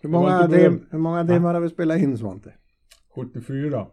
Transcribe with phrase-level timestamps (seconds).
[0.00, 0.46] Hur många,
[0.90, 2.52] hur många timmar har vi spelat in Svante?
[3.14, 3.86] 74.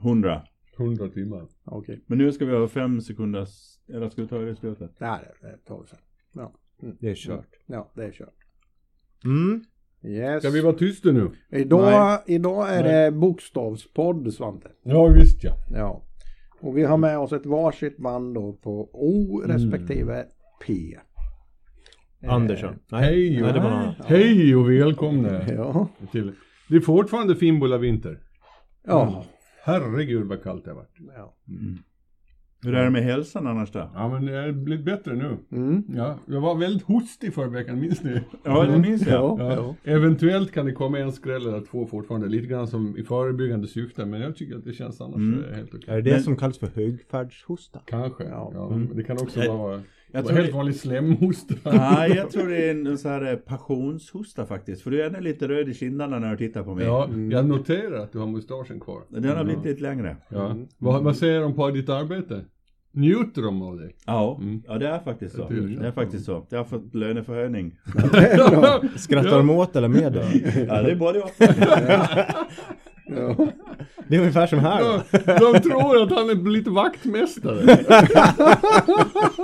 [0.00, 0.42] 100.
[0.78, 1.46] 100 timmar.
[1.64, 2.04] Okej.
[2.06, 4.90] Men nu ska vi ha fem sekunders, eller ska vi ta det i slutet?
[4.98, 5.98] Nej, det det tar vi sen.
[6.32, 6.52] Ja.
[7.00, 7.48] Det är kört.
[7.66, 8.34] ja, det är kört.
[9.24, 9.64] Mm.
[10.02, 10.42] Yes.
[10.42, 11.30] Ska vi vara tysta nu?
[11.50, 14.68] Idag, idag är det bokstavspodd Svante.
[14.82, 15.56] Ja visst ja.
[15.70, 16.02] Ja.
[16.60, 20.26] Och vi har med oss ett varsitt band då på O respektive
[20.66, 20.72] P.
[22.28, 22.74] Andersson.
[22.92, 25.88] Nej, Hej och, nej, det var hej och välkomna Ja.
[26.12, 26.32] till.
[26.68, 28.18] Det är fortfarande Fimbula vinter.
[28.86, 29.24] Ja.
[29.64, 30.96] Herregud vad kallt det har varit.
[31.16, 31.34] ja.
[32.62, 33.90] Hur är det med hälsan annars då?
[33.94, 35.36] Ja men det har blivit bättre nu.
[35.52, 35.82] Mm.
[35.94, 38.20] Ja, jag var väldigt hostig förra veckan, minns ni?
[38.44, 39.40] Ja, det minns jag.
[39.40, 39.52] Ja.
[39.54, 39.74] Ja.
[39.92, 44.04] Eventuellt kan det komma en skräll eller två fortfarande, lite grann som i förebyggande syfte,
[44.06, 45.44] men jag tycker att det känns annars Mm.
[45.44, 45.84] eh, helt okej.
[45.88, 47.80] Är det det Men- som kallas för högfärdshosta?
[47.86, 48.50] Kanske, Ja.
[48.54, 48.68] ja.
[48.70, 49.80] men det kan också Jag- vara
[50.14, 51.54] Jag tror helt det- vanlig slemhosta.
[51.64, 54.82] Nej, jag tror det är en sån här eh, passionshosta faktiskt.
[54.82, 56.84] För du är ändå lite röd i kinderna när du tittar på mig.
[56.84, 59.02] Ja, jag noterar att du har mustaschen kvar.
[59.08, 60.16] Den har blivit lite längre.
[60.28, 60.56] Ja.
[60.78, 62.44] Vad, vad säger de på ditt arbete?
[62.92, 63.90] Njuter de av det?
[64.06, 64.62] Ja, Mm.
[64.66, 65.48] ja det är faktiskt så.
[65.48, 65.60] Det.
[65.80, 66.46] Det är faktiskt så.
[66.50, 67.74] Jag har fått löneförhöjning.
[68.96, 70.64] Skrattar de åt eller med dig?
[70.68, 71.30] Ja, det är både jag.
[73.16, 73.46] Ja.
[74.08, 74.80] Det är ungefär som här.
[74.80, 75.00] De,
[75.52, 77.64] de tror att han är lite vaktmästare.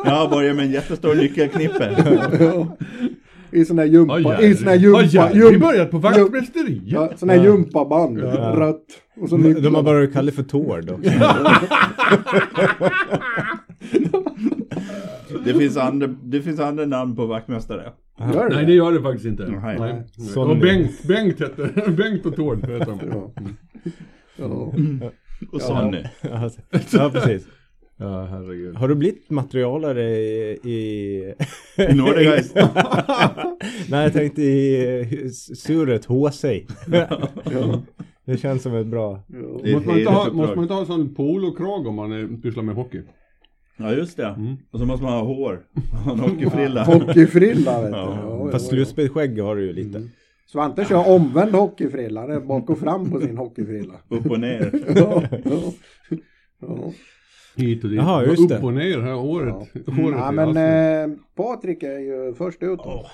[0.04, 1.96] Jag har börjat med en jättestor nyckelknippe.
[2.40, 2.76] Ja.
[3.52, 6.82] I sån här jumpa, Oj, i sån här jumpa, Oj, vi jumpa, börjat på vaktmästeriet.
[6.84, 8.18] ja, sån här jumpaband,
[8.58, 8.84] rött.
[9.20, 9.82] Och så De, de har nycklarna.
[9.82, 11.10] bara kallat för Tord också.
[15.44, 17.92] Det finns andra, det finns andra namn på vaktmästare.
[18.18, 18.56] Gör det?
[18.56, 19.46] Nej det gör det faktiskt inte.
[19.46, 19.78] Nej.
[19.78, 20.04] Nej.
[20.36, 23.00] Och Bengt, Bengt hette, Bengt och Tord heter de.
[23.10, 23.32] Ja.
[24.36, 24.72] Ja.
[25.52, 26.02] Och Sonny.
[26.92, 27.46] Ja, precis.
[27.96, 28.76] Ja, herregud.
[28.76, 30.58] Har du blivit materialare i...
[30.64, 31.34] i...
[31.76, 32.54] I Nordegeist.
[33.90, 36.44] Nej, jag tänkte i surret HC.
[36.92, 37.82] Ja.
[38.24, 39.22] Det känns som ett bra...
[39.26, 39.60] Ja.
[39.62, 42.42] Det är Måste man, inte ha, måste man inte ha sån polokrag om man är,
[42.42, 43.02] pysslar med hockey?
[43.80, 44.26] Ja, just det.
[44.26, 44.56] Mm.
[44.70, 45.60] Och så måste man ha hår.
[46.12, 46.84] En hockeyfrilla.
[46.84, 47.98] Hockeyfrilla vet du.
[47.98, 48.48] Ja.
[48.52, 50.02] Fast slutspelsskägg har du ju lite.
[50.46, 52.26] Svante kör omvänd hockeyfrilla.
[52.26, 53.94] Det är bak och fram på sin hockeyfrilla.
[54.08, 54.70] Upp och ner.
[54.96, 55.22] Ja.
[55.44, 55.72] Ja.
[56.60, 56.92] Ja.
[57.56, 57.96] Hit och dit.
[57.98, 58.58] Jaha, just Upp det.
[58.58, 59.54] och ner här året.
[59.72, 62.78] Ja, året ja är men eh, Patrik är ju först ut.
[62.78, 63.06] då.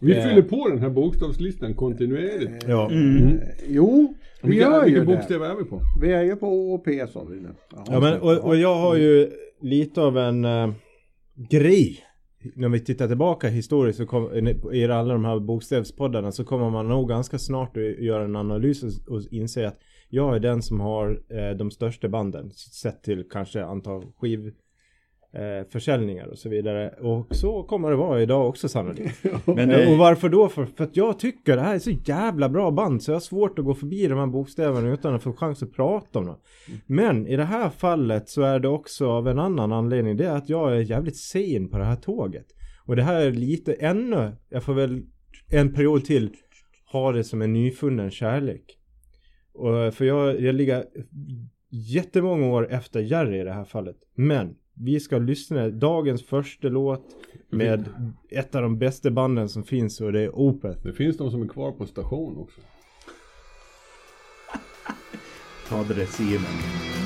[0.00, 0.22] Vi eh.
[0.28, 2.64] fyller på den här bokstavslistan kontinuerligt.
[2.68, 2.90] Ja.
[2.90, 3.26] Mm.
[3.26, 3.32] Eh,
[3.68, 5.16] Jo, vi Vilka, gör ju vilka det.
[5.16, 5.80] bokstäver är vi på?
[6.00, 7.48] Vi är ju på O och P sa vi nu.
[7.86, 10.72] Ja, men, och, och jag har ju lite av en eh,
[11.34, 12.04] grej.
[12.54, 16.88] När vi tittar tillbaka historiskt så kom, i alla de här bokstavspoddarna så kommer man
[16.88, 19.78] nog ganska snart att göra en analys och, och inse att
[20.08, 24.52] jag är den som har eh, de största banden sett till kanske antal skiv
[25.32, 26.88] eh, försäljningar och så vidare.
[26.88, 29.24] Och så kommer det vara idag också sannolikt.
[29.44, 30.48] Men Eh, det, Och varför då?
[30.48, 33.20] För, för att jag tycker det här är så jävla bra band så jag har
[33.20, 36.36] svårt att gå förbi de här bokstäverna utan att få chans att prata om dem.
[36.86, 40.16] Men i det här fallet så är det också av en annan anledning.
[40.16, 42.46] Det är att jag är jävligt sen på det här tåget.
[42.86, 45.02] Och det här är lite ännu, jag får väl
[45.50, 46.30] en period till
[46.92, 48.76] ha det som en nyfunnen kärlek.
[49.52, 50.84] Och, för jag, jag ligger
[51.70, 53.96] jättemånga år efter Jerry i det här fallet.
[54.14, 57.04] Men vi ska lyssna dagens första låt
[57.48, 57.88] med
[58.30, 60.82] ett av de bästa banden som finns och det är Opeth.
[60.82, 62.60] Det finns de som är kvar på station också.
[65.70, 66.99] ta dressinen.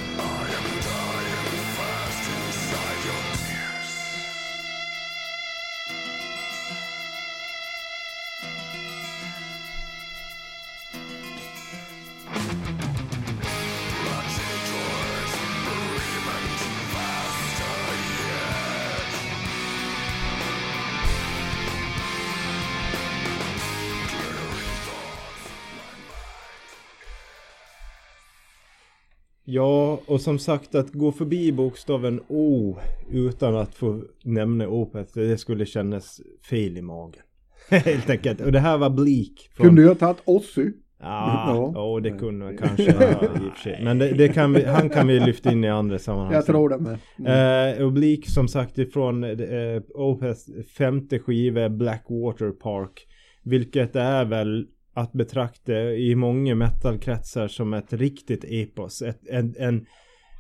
[29.55, 32.77] Ja, och som sagt att gå förbi bokstaven O
[33.11, 36.21] utan att få nämna Opeth, det skulle kännas
[36.51, 37.23] fel i magen.
[37.71, 38.41] Helt enkelt.
[38.41, 39.51] Och det här var Bleak.
[39.57, 40.71] från- Kunde jag tagit Ozzy?
[41.01, 41.73] Ja, Ja.
[41.75, 43.81] ja det kunde man kanske i och för sig.
[43.85, 46.35] Men det, det kan vi, han kan vi lyfta in i andra sammanhang.
[46.35, 46.99] Jag tror det med.
[47.19, 47.79] Mm.
[47.79, 50.47] Eh, och Bleak som sagt ifrån eh, Opeths
[50.79, 53.07] femte skiva Blackwater Park.
[53.43, 59.03] Vilket är väl att betrakta i många metalkretsar som ett riktigt epos.
[59.03, 59.87] Ett, en, en,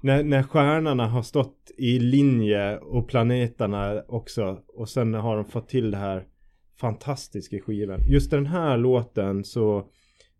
[0.02, 4.58] när, när stjärnorna har stått i linje och planeterna också.
[4.68, 6.26] Och sen har de fått till det här
[6.80, 8.00] fantastiska skivan.
[8.08, 9.78] Just den här låten så,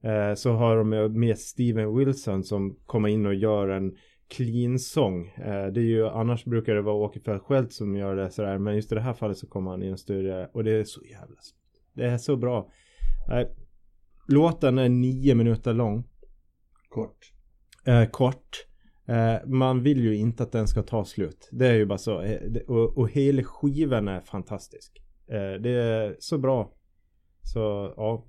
[0.03, 3.97] eh, så har de med Steven Wilson som kommer in och gör en
[4.29, 5.27] clean-sång.
[5.27, 8.59] Eh, det är ju, annars brukar det vara Åke själv som gör det sådär.
[8.59, 10.51] Men just i det här fallet så kommer han in och styr det.
[10.53, 11.37] Och det är så jävla
[11.93, 12.71] Det är så bra.
[13.31, 13.49] Eh,
[14.27, 16.05] Låten är nio minuter lång.
[16.89, 17.33] Kort.
[17.87, 18.67] Eh, kort.
[19.07, 21.49] Eh, man vill ju inte att den ska ta slut.
[21.53, 22.21] Det är ju bara så.
[22.21, 22.39] Eh,
[22.69, 25.03] och, och hela skivan är fantastisk.
[25.27, 26.73] Eh, det är så bra.
[27.43, 28.27] Så ja.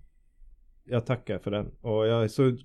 [0.85, 1.65] Jag tackar för den.
[1.81, 2.57] Och jag är så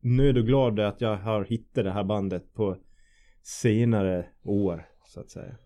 [0.00, 2.76] nöjd och glad att jag har hittat det här bandet på
[3.42, 4.86] senare år.
[5.06, 5.56] Så att säga.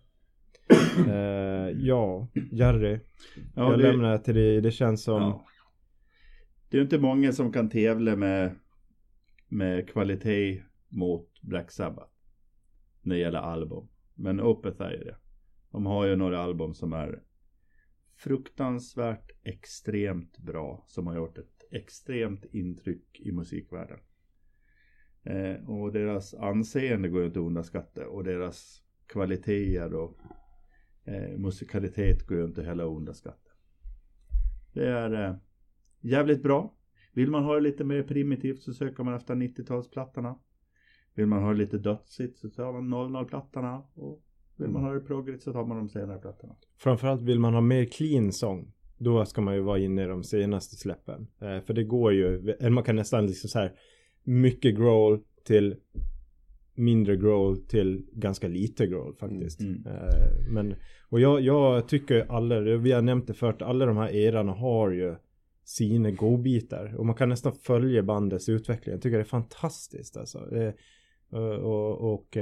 [1.07, 2.99] Eh, ja, Jerry.
[3.55, 4.61] Ja, jag det, lämnar till dig.
[4.61, 5.21] Det känns som...
[5.21, 5.45] ja
[6.69, 8.55] det är ju inte många som kan tävla med,
[9.47, 12.13] med kvalitet mot Black Sabbath.
[13.01, 13.87] När det gäller album.
[14.13, 15.17] Men Opeth är ju det.
[15.71, 17.23] De har ju några album som är
[18.15, 20.83] fruktansvärt extremt bra.
[20.87, 23.99] Som har gjort ett extremt intryck i musikvärlden.
[25.23, 28.07] Eh, och deras anseende går ju inte att underskatta.
[28.07, 30.17] Och deras kvaliteter och
[31.03, 33.51] eh, musikalitet går ju inte heller att underskatta.
[34.73, 35.35] Det är eh,
[36.01, 36.73] jävligt bra.
[37.13, 40.35] Vill man ha det lite mer primitivt så söker man efter 90-talsplattorna.
[41.15, 43.83] Vill man ha det lite dödsigt så tar man 00-plattorna.
[43.93, 44.23] Och
[44.57, 46.55] vill man ha det progrigt så tar man de senare plattorna.
[46.77, 48.73] Framförallt vill man ha mer clean sång.
[48.97, 51.27] Då ska man ju vara inne i de senaste släppen.
[51.41, 53.71] Eh, för det går ju, eller man kan nästan liksom så här
[54.23, 55.75] mycket growl till
[56.75, 59.61] mindre growl till ganska lite growl faktiskt.
[59.61, 60.75] Mm, Eh, men,
[61.09, 64.91] och jag, jag tycker alla, vi har nämnt det förut, alla de här erorna har
[64.91, 65.15] ju
[65.69, 66.95] sina godbitar.
[66.95, 68.93] Och man kan nästan följa bandets utveckling.
[68.93, 70.55] Jag tycker det är fantastiskt alltså.
[70.55, 70.73] Eh,
[71.29, 72.37] och, och, och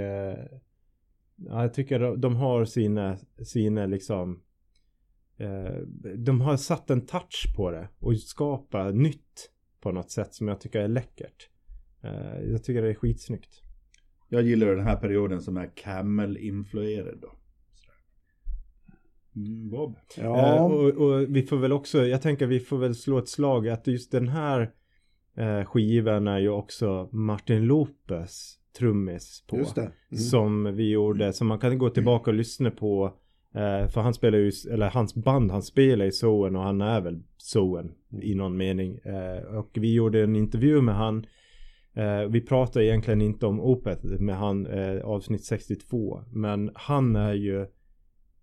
[1.36, 4.42] ja, jag tycker de, har sina, sina liksom
[5.38, 5.78] eh,
[6.18, 10.62] de har satt en touch på det och skapat nytt på något sätt som jag
[10.62, 11.50] tycker är läckert.
[12.52, 13.64] Jag tycker det är skitsnyggt.
[14.30, 17.32] Jag gillar den här perioden som är Camel-influerad då.
[19.38, 19.96] Mm, Bob.
[20.18, 23.30] Eh, Ja, och, och vi får väl också, jag tänker vi får väl slå ett
[23.30, 24.72] slag att just den här
[25.38, 29.56] eh, skivan är ju också Martin Lopez trummis på.
[30.12, 30.20] Mm.
[30.20, 33.14] Som vi gjorde, som man kan gå tillbaka och lyssna på.
[33.56, 37.02] Eh, för han spelar ju, eller hans band, han spelar i Soen och han är
[37.02, 37.92] väl Soen
[38.22, 38.98] i någon mening.
[38.98, 41.26] Eh, och vi gjorde en intervju med han.
[41.94, 46.24] Eh, vi pratar egentligen inte om Opeth med han eh, avsnitt 62.
[46.34, 47.66] Men han är ju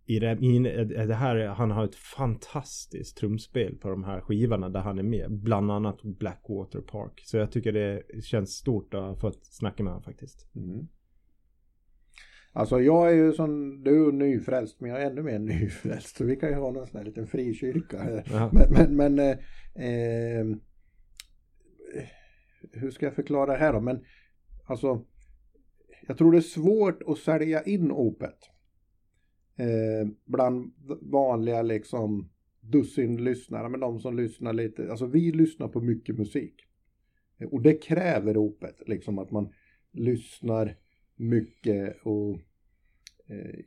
[0.07, 4.81] i det, i det här, han har ett fantastiskt trumspel på de här skivorna där
[4.81, 5.31] han är med.
[5.31, 7.23] Bland annat Blackwater Park.
[7.25, 10.55] Så jag tycker det känns stort att ha fått snacka med honom faktiskt.
[10.57, 10.89] Mm.
[12.53, 16.17] Alltså jag är ju som du nyfrälst men jag är ännu mer nyfrälst.
[16.17, 18.25] Så vi kan ju ha någon sån här liten frikyrka här.
[18.31, 18.51] Ja.
[18.71, 19.39] Men, men, men eh,
[19.89, 20.47] eh,
[22.73, 23.81] hur ska jag förklara det här då?
[23.81, 24.05] Men
[24.65, 25.05] alltså
[26.07, 28.39] jag tror det är svårt att sälja in Opet
[29.57, 32.31] eh, bland vanliga liksom
[32.61, 33.69] dussinlyssnare.
[33.69, 36.55] men de som lyssnar lite, alltså vi lyssnar på mycket musik.
[37.39, 39.49] Eh, och det kräver ropet, liksom att man
[39.93, 40.77] lyssnar
[41.17, 42.31] mycket och
[43.29, 43.61] eh,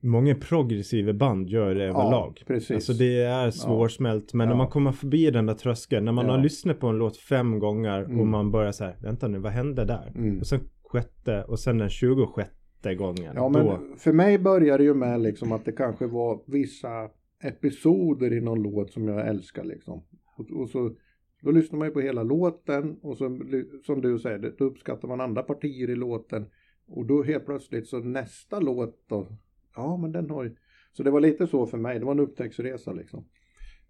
[0.00, 2.36] Många progressiva band gör det överlag.
[2.36, 2.70] Ja, precis.
[2.70, 4.34] Alltså det är svårsmält.
[4.34, 4.50] Men ja.
[4.50, 6.04] när man kommer förbi den där tröskeln.
[6.04, 6.32] När man ja.
[6.32, 8.20] har lyssnat på en låt fem gånger mm.
[8.20, 8.96] och man börjar så här.
[9.02, 10.12] Vänta nu, vad hände där?
[10.14, 10.38] Mm.
[10.38, 12.50] Och sen sjätte och sen den 26
[12.82, 13.32] gånger.
[13.34, 13.80] Ja, men då...
[13.96, 17.10] för mig började det ju med liksom att det kanske var vissa
[17.42, 20.02] episoder i någon låt som jag älskar liksom.
[20.36, 20.94] Och, och så
[21.42, 23.38] då lyssnar man ju på hela låten och så,
[23.82, 26.46] som du säger, då uppskattar man andra partier i låten.
[26.86, 29.28] Och då helt plötsligt så nästa låt då,
[29.76, 30.56] ja men den har ju...
[30.92, 33.24] Så det var lite så för mig, det var en upptäcktsresa liksom.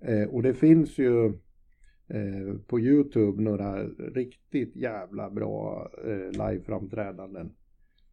[0.00, 1.26] Eh, och det finns ju
[2.06, 7.52] eh, på Youtube några riktigt jävla bra eh, liveframträdanden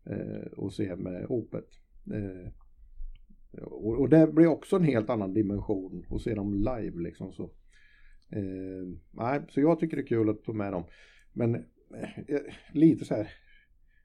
[0.06, 1.68] Eh, och se med Opet.
[2.14, 2.52] Eh,
[3.64, 7.44] och, och det blir också en helt annan dimension att se dem live liksom så.
[8.30, 10.84] Eh, nej, så jag tycker det är kul att ta med dem.
[11.34, 11.66] Men
[12.74, 13.28] lite så här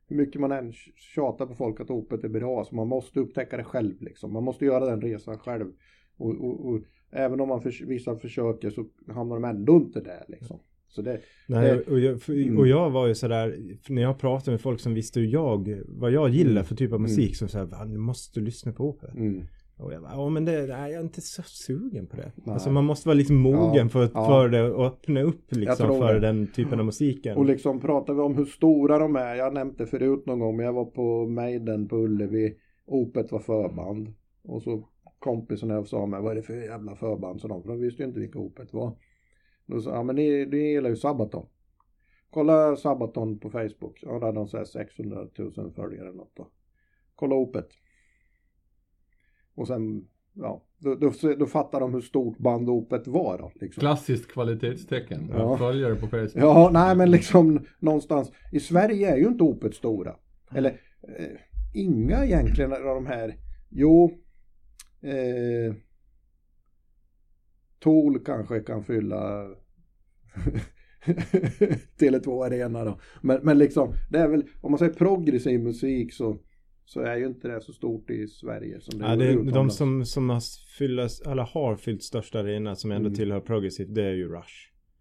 [0.08, 3.56] hur mycket man än tjatar på folk att Opet är bra så man måste upptäcka
[3.56, 4.32] det själv liksom.
[4.32, 5.72] Man måste göra den resan själv.
[6.16, 10.24] Och, och, och även om man för, vissa försöker så hamnar de ändå inte där
[10.28, 10.60] liksom.
[10.88, 12.58] Så det, nej, det- och, jag, för, Mm.
[12.58, 13.56] och jag var ju sådär.
[13.88, 15.82] När jag pratade med folk som visste hur jag.
[15.88, 16.64] Vad jag gillar Mm.
[16.64, 17.36] för typ av musik.
[17.36, 17.64] Så såhär.
[17.64, 19.42] "Va, Nu måste du lyssna på mm.
[19.76, 22.32] Och jag bara, ja men det, nej, jag är inte så sugen på det.
[22.34, 22.52] Nej.
[22.54, 24.26] Alltså man måste vara liksom mogen Ja, för, ja.
[24.26, 26.20] för det och öppna upp liksom för det.
[26.20, 27.36] den typen av musiken.
[27.36, 29.34] Och liksom pratar vi om hur stora de är.
[29.34, 32.54] Jag har nämnt det förut någon gång men jag var på Maiden på Ullevi.
[32.86, 34.12] Opet var förband.
[34.44, 37.40] Och så kompisen här sa mig vad är det för jävla förband?
[37.40, 38.92] Så de, för de visste ju inte vilka Opet var.
[39.68, 41.46] Då sa ja men ni, ni gillar ju Sabaton.
[42.30, 43.98] Kolla Sabaton på Facebook.
[44.02, 46.48] Ja, där hade de så här 600 000 följare eller något då.
[47.14, 47.68] Kolla Opet.
[49.54, 53.52] Och sen ja, då, då, då fattar de hur stort band Opet var då.
[53.54, 53.80] Liksom.
[53.80, 55.28] Klassiskt kvalitetstecken.
[55.32, 55.58] Ja.
[55.58, 56.32] Följare på Facebook.
[56.34, 58.32] Ja, nej men liksom någonstans.
[58.52, 60.16] I Sverige är ju inte Opet stora.
[60.54, 60.70] Eller
[61.02, 61.36] eh,
[61.74, 63.36] inga egentligen av de här.
[63.68, 64.10] Jo.
[65.00, 65.74] Eh,
[67.80, 69.46] Tool kanske kan fylla
[72.00, 72.98] Tele2 Arena då.
[73.22, 76.38] Men, men liksom, det är väl, om man säger progressiv musik så,
[76.84, 79.52] så är ju inte det så stort i Sverige som det Ja, är det är
[79.52, 80.42] de som, som har,
[80.78, 83.16] fyllas, eller har fyllt största arena som ändå Mm.
[83.16, 84.54] tillhör progressivt, det är ju Rush.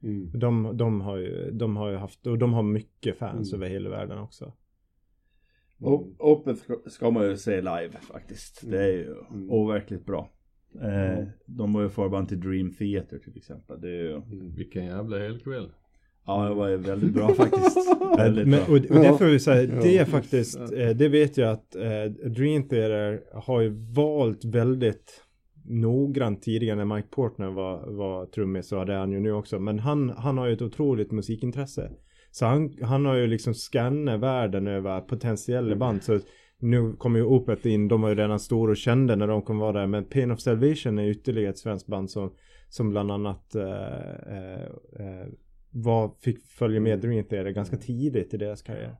[0.03, 0.39] Mm.
[0.39, 3.63] De, de, har ju, de har ju haft, och de har mycket fans Mm.
[3.63, 4.53] över hela världen också.
[5.79, 8.69] Och Opeth ska, ska man ju se live faktiskt.
[8.71, 9.49] Det är ju Mm.
[9.51, 10.29] overkligt bra.
[10.81, 11.29] Eh, Mm.
[11.45, 13.81] De var ju förband till Dream Theater till exempel.
[13.81, 14.55] Det är ju, Mm.
[14.55, 15.69] Vilken jävla helkväll.
[16.25, 17.77] ja det var ju väldigt bra faktiskt.
[18.17, 18.75] väldigt Men, bra.
[18.75, 22.29] och, och det får vi säga, det är faktiskt, eh, det vet jag att eh,
[22.29, 25.23] Dream Theater har ju valt väldigt
[25.69, 29.59] noggrant tidigare när Mike Portner var, var trummis så det är han ju nu också.
[29.59, 31.91] Men han, han har ju ett otroligt musikintresse.
[32.31, 36.03] Så han, han har ju liksom skannat världen över potentiella band.
[36.03, 36.19] Så
[36.59, 39.57] nu kommer ju Opeth in, de var ju redan stora och kända när de kom
[39.57, 39.87] vara där.
[39.87, 42.33] Men Pain of Salvation är ytterligare ett svenskt band som,
[42.69, 43.63] som bland annat eh,
[44.27, 44.61] eh,
[44.99, 45.27] eh,
[45.71, 48.95] var, fick följa med Dream Theater ganska tidigt i deras karriär.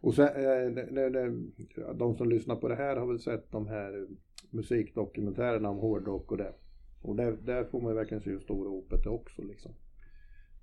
[0.00, 4.06] Och sen, eh, de som lyssnar på det här har väl sett de här
[4.50, 6.54] musikdokumentärerna om hårdrock och det.
[7.02, 9.72] Och där, där får man ju verkligen se hur stora Opet är också liksom.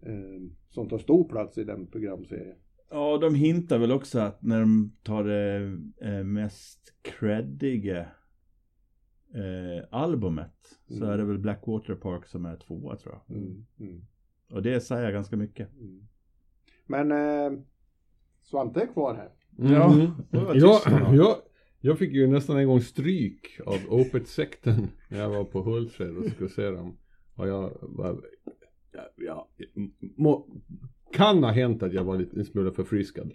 [0.02, 2.58] Eh, som tar stor plats i den programserien.
[2.90, 5.56] Ja, de hintar väl också att när de tar det
[6.02, 8.00] eh, mest creddiga
[9.34, 11.10] eh, albumet så Mm.
[11.10, 13.38] är det väl Blackwater Park som är tvåa tror jag.
[13.38, 13.66] Mm.
[13.80, 14.02] Mm.
[14.50, 15.70] Och det säger ganska mycket.
[15.74, 16.08] Mm.
[16.86, 17.60] Men eh,
[18.42, 19.32] Svante är kvar här.
[19.58, 20.12] Ja, Mm.
[20.32, 21.16] det var Ja, då.
[21.16, 21.36] jag,
[21.80, 26.26] jag fick ju nästan en gång stryk av Opet-sekten när jag var på Hultsfred och
[26.26, 26.98] skulle se dem.
[27.36, 28.22] Och jag var,
[28.92, 29.50] ja, ja,
[30.18, 30.48] må,
[31.16, 33.32] kan ha hänt att jag var lite en smula förfriskad.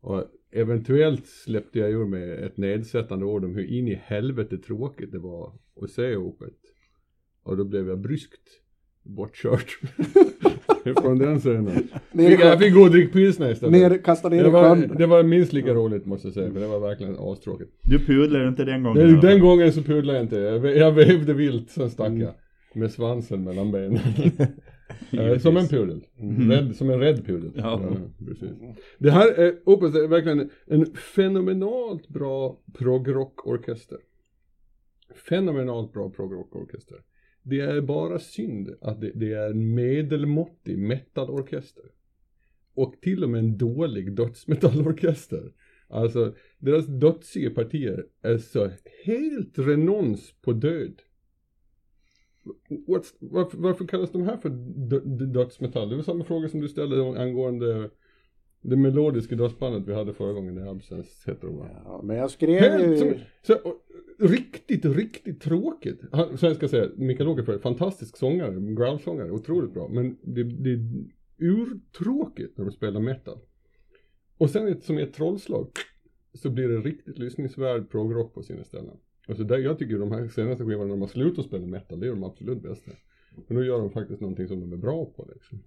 [0.00, 5.12] Och eventuellt släppte jag ur mig ett nedsättande ord om hur in i helvete tråkigt
[5.12, 5.52] det var
[5.82, 6.54] att se Opet.
[7.42, 8.48] Och då blev jag bryskt
[9.02, 9.64] bortkörd.
[11.02, 11.88] Från den scenen.
[12.12, 13.72] Fick, jag fick gå och dricka pilsner istället.
[13.72, 16.66] Ner, kasta ner Det var, det var minst lika roligt måste jag säga, för det
[16.66, 17.70] var verkligen astråkigt.
[17.82, 19.06] Du pudlade inte den gången?
[19.06, 22.20] Den, den gången så pudlade jag inte, jag, jag vävde vilt, sen stack Mm.
[22.20, 22.32] jag.
[22.74, 23.98] Med svansen mellan benen.
[25.12, 26.04] Eh, som en pudel.
[26.18, 26.50] Mm.
[26.50, 27.52] Rädd, som en rädd pudel.
[27.54, 27.96] Ja.
[28.26, 28.50] precis.
[28.98, 33.98] Det här är, Opus är verkligen en fenomenalt bra progrockorkester.
[35.14, 36.98] Fenomenalt bra progrockorkester.
[37.42, 41.84] Det är bara synd att det, det är en medelmåttig metalorkester.
[42.74, 45.52] Och till och med en dålig dödsmetallorkester.
[45.88, 48.70] Alltså, deras dödsiga partier är så
[49.04, 51.02] helt renons på död.
[52.68, 54.48] What's, varför, varför kallas de här för
[54.88, 55.88] dö, dö- dödsmetall?
[55.88, 57.90] Det var samma fråga som du ställde angående
[58.60, 61.68] det melodiska dödsbandet vi hade förra gången, det Absence heter de va?
[61.84, 63.18] Ja, men jag skrev Helt ju...
[63.42, 63.82] så, och,
[64.18, 66.00] riktigt, riktigt tråkigt.
[66.12, 69.88] Han, så jag ska säga, Mikael Åkerfeldt, fantastisk sångare, growlsångare, otroligt bra.
[69.88, 70.80] Men det, det är
[71.38, 73.38] urtråkigt när de spelar metal.
[74.38, 75.68] Och sen som ett trollslag
[76.34, 78.96] så blir det riktigt lyssningsvärd progrock på sina ställen.
[79.28, 82.06] Alltså där, jag tycker de här senaste skivorna när de har slutat spela metal, det
[82.06, 82.90] är de absolut bästa.
[83.46, 85.62] Men då gör de faktiskt någonting som de är bra på liksom.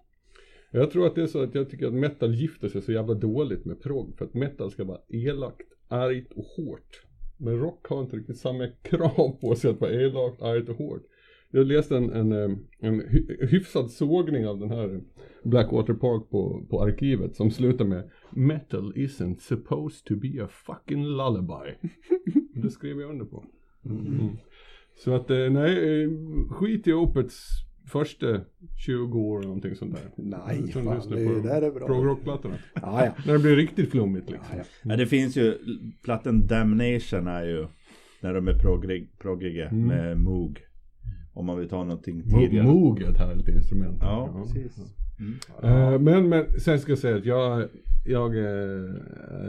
[0.71, 3.13] Jag tror att det är så att jag tycker att metal gifter sig så jävla
[3.13, 4.17] dåligt med prog.
[4.17, 7.01] För att metal ska vara elakt, argt och hårt.
[7.37, 11.03] Men rock har inte riktigt samma krav på sig att vara elakt, argt och hårt.
[11.51, 13.01] Jag läste en, en, eh, en
[13.39, 15.01] hyfsad sågning av den här
[15.43, 21.05] Blackwater Park på, på arkivet som slutar med Metal isn't supposed to be a fucking
[21.05, 21.71] lullaby.
[22.61, 23.43] det skrev jag under på.
[23.85, 24.29] Mm.
[25.03, 26.09] Så att eh, nej, eh,
[26.49, 27.47] skit i Opets
[27.87, 28.41] första
[28.85, 30.11] 20 år eller någonting sånt där.
[30.15, 31.87] Nej, Som fan, det på där är bra.
[31.87, 32.55] Progrockplattorna.
[32.73, 33.11] Ja, ja.
[33.25, 34.47] När det blir riktigt flummigt liksom.
[34.51, 34.89] ja, ja.
[34.91, 35.57] Ja, det finns ju,
[36.03, 37.67] plattan Damnation är ju
[38.21, 39.87] när de är progg- proggiga Mm.
[39.87, 40.59] med Moog.
[41.33, 42.67] Om man vill ta någonting tidigare.
[42.67, 43.97] Moog är ett härligt instrument.
[44.01, 44.77] Ja, precis.
[45.63, 47.67] Eh, men, men sen ska jag säga att jag,
[48.05, 48.43] jag eh,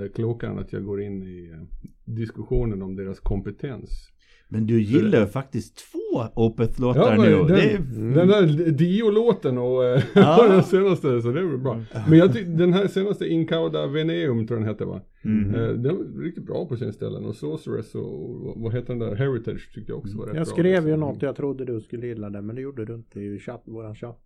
[0.03, 1.59] är klokare än att jag går in i eh,
[2.05, 4.11] diskussionen om deras kompetens.
[4.49, 7.37] Men du gillar ju faktiskt två Opeth-låtar men nu.
[7.37, 7.79] den, det är,
[8.15, 9.83] den där Dio-låten och
[10.15, 10.47] Ja.
[10.51, 11.83] den senaste, så det är väl bra.
[12.09, 15.01] Men jag tycker den här senaste Incauda Veneum tror jag den hette va?
[15.25, 19.15] Eh, den var riktigt bra på sin ställen och Sorceress och vad heter den där
[19.15, 20.53] Heritage tyckte jag också var rätt Jag bra.
[20.55, 21.01] skrev ju liksom.
[21.01, 23.95] något, jag trodde du skulle gilla det, men det gjorde du inte i chatt, våran
[23.95, 24.26] chatt.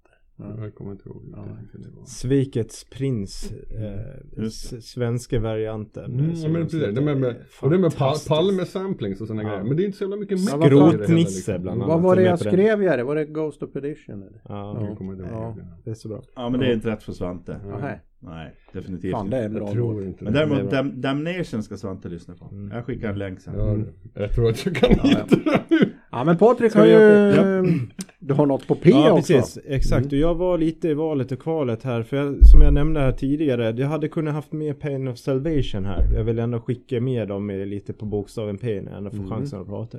[0.59, 1.23] Jag kommer inte ihåg
[1.61, 2.05] vilken det var.
[2.07, 3.53] Svikets prins.
[3.53, 4.49] Eh,
[4.81, 6.05] svenska varianten.
[6.21, 6.95] Mm, som ja, men precis.
[6.95, 8.29] Det med, med, och det med pa- Fantastiskt.
[8.29, 9.49] Palme-samplings och sådana Ja.
[9.49, 9.65] grejer.
[9.65, 11.89] Men det är inte så jävla mycket heller, Skrotnisse bland annat.
[11.95, 13.03] Vad var det jag skrev det?
[13.05, 14.41] Var det Ghost of Perdition eller?
[14.49, 15.57] Ja, Jag kommer inte ihåg Ja.
[15.85, 15.91] det.
[15.91, 16.23] är så bra.
[16.37, 17.61] Ja men det är inte rätt för Svante.
[17.69, 17.79] Ja.
[17.79, 18.01] Nej.
[18.23, 20.71] Nej, definitivt Fan det är bra Jag tror inte Men däremot.
[20.71, 22.49] Dam Damnation ska Svante lyssna på.
[22.53, 22.77] Mm.
[22.77, 23.55] Jag skickar en länk sen.
[23.57, 23.77] Ja,
[24.15, 25.37] jag tror att jag kan Ja, hitta
[25.69, 25.89] det.
[26.11, 26.93] Ja men Patrik har ju...
[28.23, 29.33] Du har något på P Ja också.
[29.33, 30.07] precis, exakt.
[30.07, 32.03] Och jag var lite i valet och kvalet här.
[32.03, 33.75] För jag, som jag nämnde här tidigare.
[33.77, 36.13] Jag hade kunnat haft med Pain of Salvation här.
[36.15, 39.61] Jag vill ändå skicka med dem lite på bokstaven P när jag ändå får chansen
[39.61, 39.99] att prata.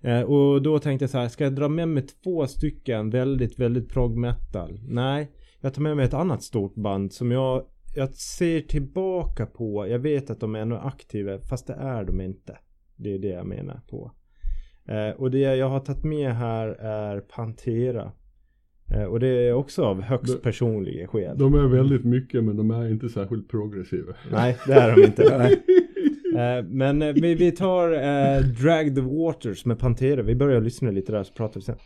[0.00, 3.58] Eh, och då tänkte jag så här, ska jag dra med mig två stycken väldigt,
[3.58, 4.80] väldigt prog metal?
[4.88, 5.30] Nej,
[5.60, 9.86] jag tar med mig ett annat stort band som jag, jag ser tillbaka på.
[9.88, 12.58] Jag vet att de är ännu aktiva, fast det är de inte.
[12.96, 14.12] Det är det jag menar på.
[14.88, 18.12] Eh, och det jag har tagit med här är Pantera.
[18.94, 21.38] Eh, och det är också av högst Det- personliga skäl.
[21.38, 24.14] De är väldigt mycket men de är inte särskilt progressiva.
[24.32, 25.56] Nej, det är de inte.
[26.36, 30.22] Eh, men eh, vi, vi tar eh, Drag the Waters med Pantera.
[30.22, 31.76] Vi börjar lyssna lite där så pratar vi sen.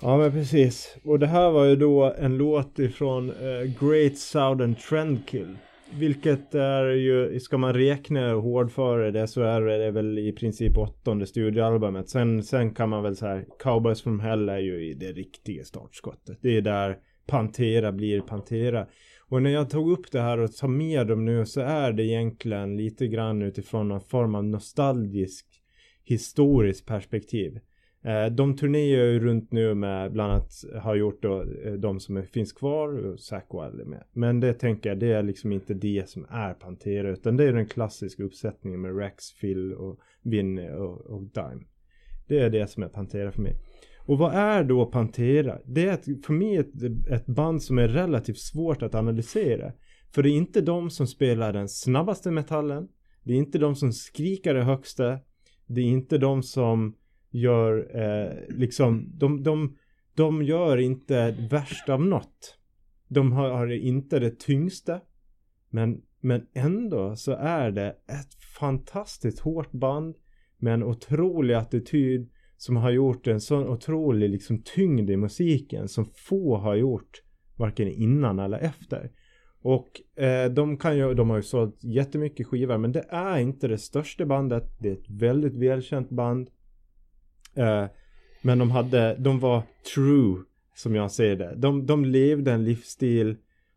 [0.00, 0.96] Ja men precis.
[1.04, 5.56] Och det här var ju då en låt ifrån eh, Great Southern Trendkill.
[5.94, 11.26] Vilket är ju, ska man räkna hårdföre det så är det väl i princip åttonde
[11.26, 12.08] studioalbumet.
[12.08, 16.38] Sen, sen kan man väl säga Cowboys from Hell är ju i det riktiga startskottet.
[16.42, 18.86] Det är där Pantera blir Pantera.
[19.28, 22.04] Och när jag tog upp det här och tar med dem nu så är det
[22.04, 25.46] egentligen lite grann utifrån någon form av nostalgisk
[26.04, 27.58] historiskt perspektiv.
[28.06, 32.22] Eh, de turnerar ju runt nu med bland annat har gjort då eh, de som
[32.22, 34.04] finns kvar och Zack Wilde med.
[34.12, 37.52] Men det tänker jag det är liksom inte det som är Pantera utan det är
[37.52, 41.64] den klassiska uppsättningen med Rex, Phil och Vinny och, och Dime.
[42.28, 43.56] Det är det som är Pantera för mig.
[43.98, 45.58] Och vad är då Pantera?
[45.64, 49.72] Det är ett, för mig ett, ett band som är relativt svårt att analysera.
[50.14, 52.88] För det är inte de som spelar den snabbaste metallen.
[53.22, 55.18] Det är inte de som skriker det högsta.
[55.66, 56.94] Det är inte de som
[57.40, 59.76] gör eh, liksom, de, de,
[60.14, 62.58] de gör inte värst av något.
[63.08, 65.00] De har, har inte det tyngsta.
[65.70, 70.16] Men, men ändå så är det ett fantastiskt hårt band
[70.58, 76.10] med en otrolig attityd som har gjort en sån otrolig liksom tyngd i musiken som
[76.14, 77.22] få har gjort
[77.56, 79.10] varken innan eller efter.
[79.62, 83.68] Och eh, de kan ju, de har ju sålt jättemycket skivor men det är inte
[83.68, 84.64] det största bandet.
[84.78, 86.50] Det är ett väldigt välkänt band.
[87.56, 87.84] Eh,
[88.42, 89.62] men de hade, de var
[89.94, 90.36] true
[90.74, 91.54] som jag ser det.
[91.56, 93.36] De, de levde en livsstil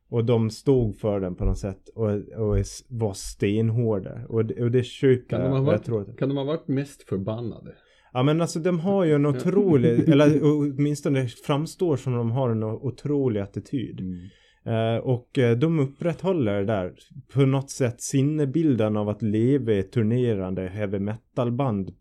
[0.10, 2.58] och de stod för den på något sätt och, och
[2.89, 4.20] var stenhårda.
[4.30, 5.63] Och, det- och det köper Kan de, ha jag.
[5.63, 7.72] varit, jag tror att, kan de ha varit mest förbannade?
[8.13, 12.63] Ja men alltså de har ju en otrolig, eller åtminstone framstår som de har en
[12.63, 14.00] otrolig attityd.
[14.00, 14.20] Mm.
[14.65, 16.94] Eh, och eh, de upprätthåller det där
[17.34, 21.92] på något sätt sinnebilden av att leva i turnerande heavy metal band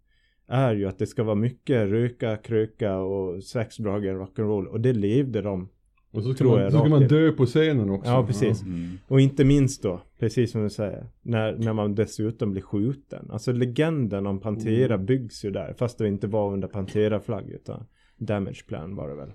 [0.49, 4.81] är ju att det ska vara mycket röka, kröka och sex, drag and rock'n'roll och
[4.81, 5.69] det levde de.
[6.11, 8.11] Och så ska, man, jag så ska man dö på scenen också.
[8.11, 8.63] Ja, precis.
[8.63, 8.99] Mm.
[9.09, 13.31] Och inte minst då, precis som du säger, när, när man dessutom blir skjuten.
[13.31, 18.65] Alltså legenden om Pantera byggs ju där, fast det inte var under Pantera-flagg utan Damage
[18.69, 19.33] Plan var det väl.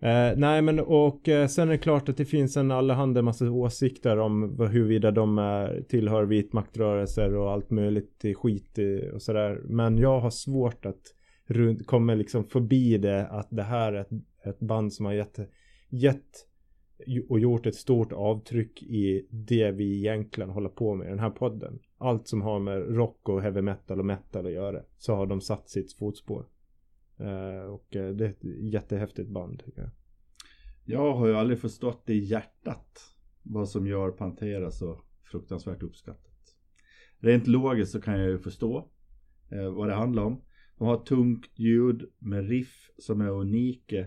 [0.00, 3.50] Eh, nej men och eh, sen är det klart att det finns en allehanda massa
[3.50, 8.78] åsikter om vad, huruvida de är, tillhör vitmaktrörelser och allt möjligt skit
[9.14, 9.60] och sådär.
[9.64, 11.02] Men jag har svårt att
[11.46, 14.10] runt, komma liksom förbi det att det här är ett,
[14.44, 15.38] ett band som har gett,
[15.90, 16.46] gett
[17.28, 21.30] och gjort ett stort avtryck i det vi egentligen håller på med i den här
[21.30, 21.78] podden.
[21.98, 24.82] Allt som har med rock och heavy metal och metal att göra.
[24.98, 26.46] Så har de satt sitt fotspår.
[27.18, 29.90] Eh, och eh, det är ett jättehäftigt band tycker jag.
[30.84, 36.56] Jag har ju aldrig förstått i hjärtat vad som gör Pantera så fruktansvärt uppskattat.
[37.18, 38.90] Rent logiskt så kan jag ju förstå
[39.50, 40.42] eh, vad det handlar om.
[40.78, 44.06] De har tungt ljud med riff som är unika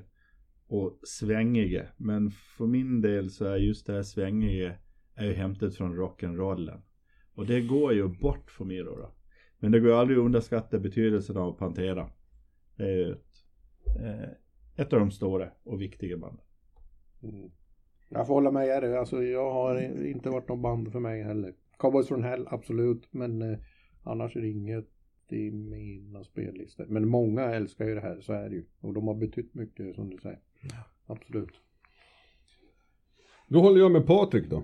[0.68, 1.88] och svängiga.
[1.98, 4.76] Men för min del så är just det här svängiga
[5.16, 6.82] är ju hämtat från rock'n'rollen.
[7.34, 8.96] Och det går ju bort för mig då.
[8.96, 9.16] då.
[9.60, 12.10] Men det går ju aldrig att underskatta betydelsen av Pantera.
[12.80, 13.26] Det är ett
[14.04, 14.30] eh,
[14.76, 16.46] ett av de stora och viktiga banden.
[17.24, 17.52] Mm.
[18.10, 18.96] Jag får hålla med er.
[18.96, 21.54] Alltså, jag har inte varit något band för mig heller.
[21.78, 23.08] Cowboys from Hell, absolut.
[23.12, 23.58] Men eh,
[24.04, 24.90] annars är det inget
[25.30, 26.86] i mina spellistor.
[26.90, 28.66] Men många älskar ju det här, så är det ju.
[28.82, 30.40] Och de har betytt mycket som du säger.
[31.06, 31.62] Absolut.
[33.48, 34.64] Då håller jag med Patrik då.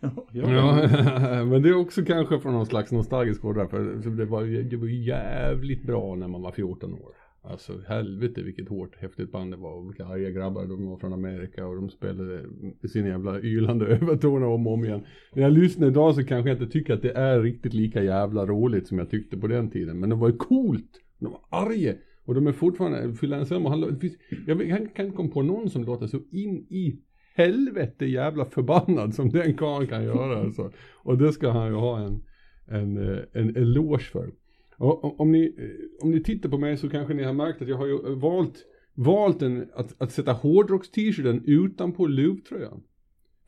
[0.00, 0.26] ja.
[0.32, 4.76] Ja, men det är också kanske från någon slags nostalgisk hårdare för det var, det
[4.76, 7.19] var ju jävligt bra när man var 14 år.
[7.42, 11.12] Alltså helvete vilket hårt häftigt band det var och vilka arga grabbar de var från
[11.12, 12.44] Amerika och de spelade
[12.92, 15.02] sin jävla ylande övertoner om och om igen.
[15.34, 18.46] När jag lyssnar idag så kanske jag inte tycker att det är riktigt lika jävla
[18.46, 20.00] roligt som jag tyckte på den tiden.
[20.00, 21.00] Men det var ju coolt.
[21.18, 21.94] De var arga.
[22.24, 25.84] Och de är fortfarande, Phil han, finns, jag jag kan inte komma på någon som
[25.84, 27.00] låter så in i
[27.34, 30.72] helvete jävla förbannad som den karln kan göra alltså.
[30.92, 32.22] Och det ska han ju ha en,
[32.66, 34.30] en, eh, en eloge för.
[34.80, 37.68] Och om- ni, eh, om ni tittar på mig så kanske ni har märkt att
[37.68, 38.64] jag har ju valt,
[38.94, 42.82] valt en, att, att sätta hårdrocks-t-shirten utanpå luvtröjan.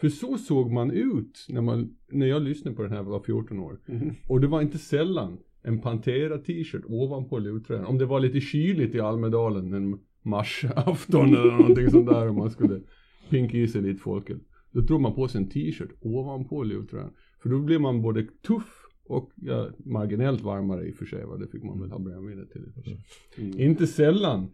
[0.00, 3.10] För så såg man ut när, man, när jag lyssnade på den här när jag
[3.10, 3.80] var 14 år.
[3.88, 4.14] Mm.
[4.28, 7.86] Och det var inte sällan en Pantera t-shirt ovanpå luvtröjan.
[7.86, 12.50] Om det var lite kyligt i Almedalen en marsafton eller någonting sånt där om man
[12.50, 12.80] skulle
[13.30, 14.38] pinka i sig lite folket.
[14.70, 17.10] Då drog man på sig en t-shirt ovanpå luvtröjan.
[17.42, 21.24] För då blev man både tuff och ja, marginellt varmare i och för sig.
[21.24, 21.36] Va?
[21.36, 22.72] Det fick man väl ha brännvinet till.
[23.36, 23.60] Mm.
[23.60, 24.50] Inte sällan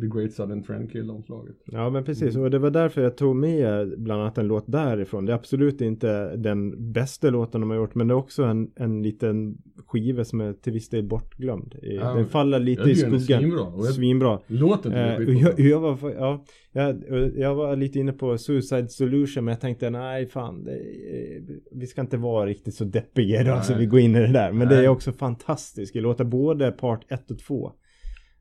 [0.00, 1.56] The Great Southern Trendkill omslaget.
[1.64, 5.26] Ja men precis och det var därför jag tog med bland annat en låt därifrån.
[5.26, 8.70] Det är absolut inte den bästa låten de har gjort men det är också en,
[8.76, 11.74] en liten skiva som är till viss del bortglömd.
[11.82, 13.20] Ja, den faller lite i skuggan.
[13.20, 13.62] svinbra.
[13.62, 14.40] Och jag- Svinbra.
[14.46, 17.02] Låten Eh, jag jag, var, ja, jag,
[17.36, 21.86] jag var lite inne på Suicide Solution men jag tänkte nej fan det, eh, vi
[21.86, 23.62] ska inte vara riktigt så deppiga Nej.
[23.64, 24.52] så vi går in i det där.
[24.52, 24.84] Men det Nej.
[24.84, 25.92] är också fantastiskt.
[25.92, 27.72] Det låter både part 1 och 2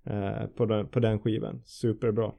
[0.09, 1.61] eh, på, den, på den skivan.
[1.65, 2.31] Superbra.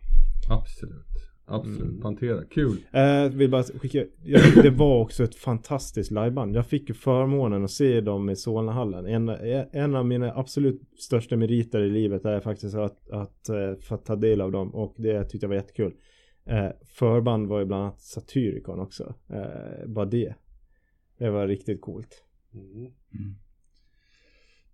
[0.51, 1.07] Absolut.
[1.51, 1.81] Absolut.
[1.81, 2.01] Mm.
[2.01, 2.45] Pantera.
[2.45, 2.77] Kul.
[2.93, 6.57] Eh, vill bara skicka, jag, det var också ett fantastiskt liveband.
[6.57, 9.07] Jag fick ju förmånen att se dem i Solnahallen.
[9.07, 9.29] En,
[9.73, 14.17] en av mina absolut största meriter i livet är faktiskt att, att eh, få ta
[14.17, 15.95] del av dem och det tyckte jag var jättekul.
[16.45, 19.15] Eh, förband var ju bland annat Satyricon också.
[19.29, 20.35] Eh, bara det.
[21.19, 22.25] Det var riktigt coolt.
[22.55, 22.93] Mm.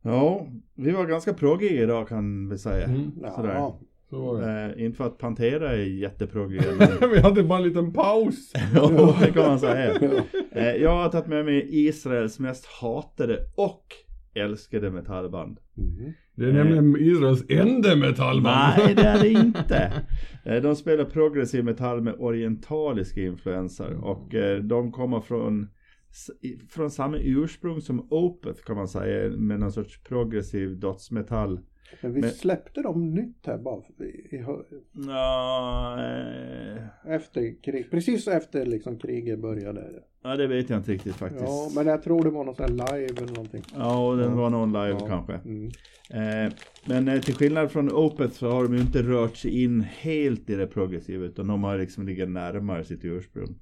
[0.06, 2.84] Ja, vi var ganska proggiga idag kan vi säga.
[2.86, 3.10] Mm.
[3.36, 3.54] Sådär.
[3.54, 3.78] Ja.
[4.10, 4.74] Så var det.
[4.78, 6.62] Eh, inte för att Pantera är jätteproggiga.
[7.00, 8.52] men- Vi hade bara en liten paus.
[8.74, 9.94] Ja, det kan man säga.
[10.52, 13.84] Eh, jag har tagit med mig Israels mest hatade och
[14.34, 15.58] älskade metallband.
[15.78, 16.12] Mm.
[16.34, 18.74] Det är nämligen Israels enda metallband.
[18.78, 19.92] Nej, det är det inte.
[20.44, 25.68] Eh, De spelar progressiv metall med orientaliska influenser och eh, de kommer från
[26.68, 31.61] från samma ursprung som Opeth kan man säga med någon sorts progressiv dödsmetall.
[32.02, 34.44] Men vi släppte dem nytt här bara i, i,
[35.07, 40.02] Ja, eh, efter krig, precis efter liksom kriget började.
[40.22, 41.44] ja, det vet jag inte riktigt faktiskt.
[41.44, 43.62] Ja, men jag tror det var någon sån här live eller någonting.
[43.76, 45.07] Ja, och den var någon live Ja.
[45.07, 45.33] kanske.
[45.35, 45.66] Mm.
[46.11, 46.52] Eh,
[46.87, 50.50] men eh, till skillnad från Opeth så har de ju inte rört sig in helt
[50.50, 53.59] i det progressiva utan de har liksom ligger närmare sitt ursprung.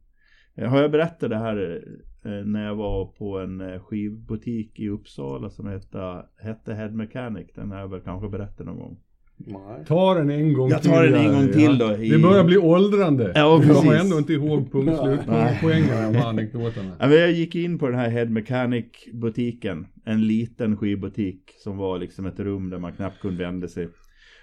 [0.57, 1.83] Eh, har jag berättat det här
[2.25, 7.47] eh, när jag var på en eh, skivbutik i Uppsala som hette, hette Head Mechanic.
[7.55, 8.97] Den har jag väl kanske berättat någon gång.
[9.37, 9.85] Nej.
[9.87, 10.91] Ta den en gång Jag till.
[10.91, 13.33] tar den en gång till då, i- Det börjar bli åldrande.
[13.35, 14.05] Ja, Vi kommer precis.
[14.05, 15.21] ändå inte ihåg punkt slut
[15.63, 16.97] poängen här anekdoterna.
[17.01, 19.87] Ja, jag gick in på den här Head Mechanic butiken.
[20.05, 23.89] En liten skivbutik som var liksom ett rum där man knappt kunde vända sig.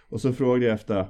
[0.09, 1.05] Och så frågade jag efter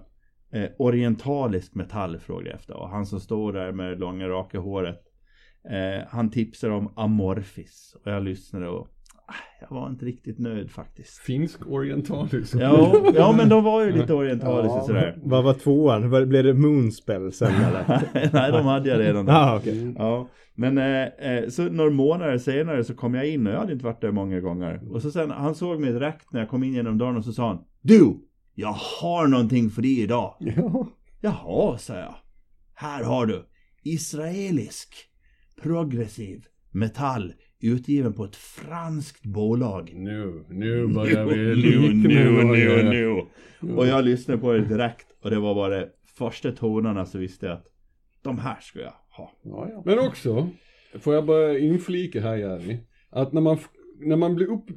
[0.54, 2.74] eh, orientalisk metall frågade jag efter.
[2.78, 5.02] Och han som står där med det långa raka håret.
[5.70, 7.96] Eh, han tipsade om Amorphis.
[8.06, 8.88] Och jag lyssnade och
[9.28, 9.34] ah,
[9.70, 11.18] jag var inte riktigt nöjd faktiskt.
[11.18, 12.56] Finsk orientalisk.
[12.56, 14.84] Ja, ja men de var ju lite orientaliska Ja.
[14.84, 15.18] sådär.
[15.24, 16.10] Vad var tvåan?
[16.10, 18.02] Vad- Blev det Moonspell sen eller?
[18.34, 19.30] Nej, de hade jag redan.
[19.30, 19.82] ah, okej.
[19.82, 19.96] Mm.
[20.00, 23.74] Ja, men eh, eh, så några månader senare så kom jag in och jag hade
[23.74, 24.82] inte varit där många gånger.
[24.94, 27.32] Och så sen, han såg mig direkt när jag kom in genom dörren och så
[27.34, 28.18] sa han Du!
[28.56, 30.36] Jag har någonting för dig idag.
[30.40, 30.88] Ja.
[31.22, 32.16] Jaha, sa jag.
[32.74, 33.46] Här har du.
[33.84, 34.96] Israelisk
[35.62, 39.92] progressiv metall utgiven på ett franskt bolag.
[39.96, 42.84] Nu, nu börjar vi nu, nu, nu,
[43.60, 43.74] nu.
[43.74, 45.86] Och jag lyssnade på det direkt och det var bara
[46.18, 47.66] första tonerna så visste jag att
[48.24, 49.32] de här ska jag ha.
[49.86, 50.50] Men också,
[51.00, 53.58] får jag bara inflika här Jerry, att när man,
[54.02, 54.70] när man blir upp,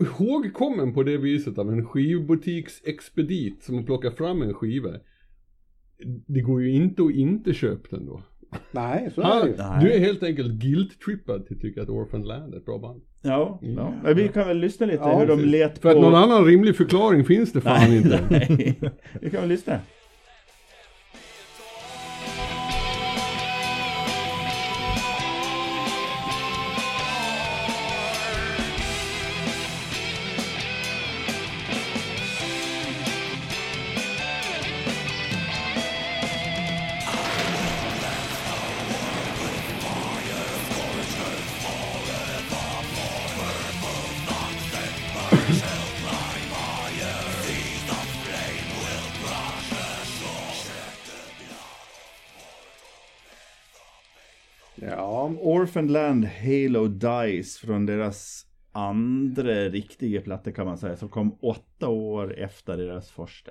[0.00, 4.90] ihågkommen på det viset av en skivbutiksexpedit som plockar fram en skiva,
[6.26, 8.22] det går ju inte att inte köpa den då.
[8.70, 9.56] Nej, så är det ju.
[9.56, 9.84] Nej.
[9.84, 13.02] du är helt enkelt guilt-trippad till att tycka att Orphan Land är ett bra band.
[13.22, 13.94] Ja, ja.
[14.02, 15.98] Men vi kan väl lyssna lite Ja, hur de let För på...
[15.98, 18.20] att någon annan rimlig förklaring finns det fan inte.
[18.30, 18.78] Nej,
[19.20, 19.78] vi kan väl lyssna.
[55.82, 60.96] Ja, Orphan Land Halo Dice från deras andra riktiga platta kan man säga.
[60.96, 63.50] Som kom åtta år efter deras första.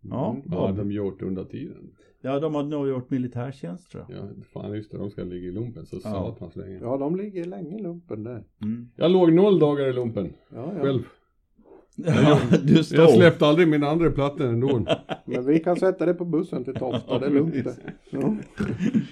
[0.00, 0.42] Ja, Mm.
[0.46, 1.90] Vad hade de gjort under tiden?
[2.20, 4.18] ja de hade nog gjort militärtjänst tror jag.
[4.18, 6.00] Ja, fan just det, de ska ligga i lumpen så Ja.
[6.10, 6.78] satans länge.
[6.82, 8.44] ja, de ligger länge i lumpen där.
[8.62, 8.88] Mm.
[8.96, 10.82] Jag låg noll dagar i lumpen, Ja, ja.
[10.82, 11.02] själv.
[11.96, 12.98] Ja, du står.
[12.98, 14.86] Jag släppte aldrig min andra platta ändå.
[15.24, 17.76] Men vi kan sätta det på bussen till Tofta, det är lugnt det.
[18.10, 18.36] Ja.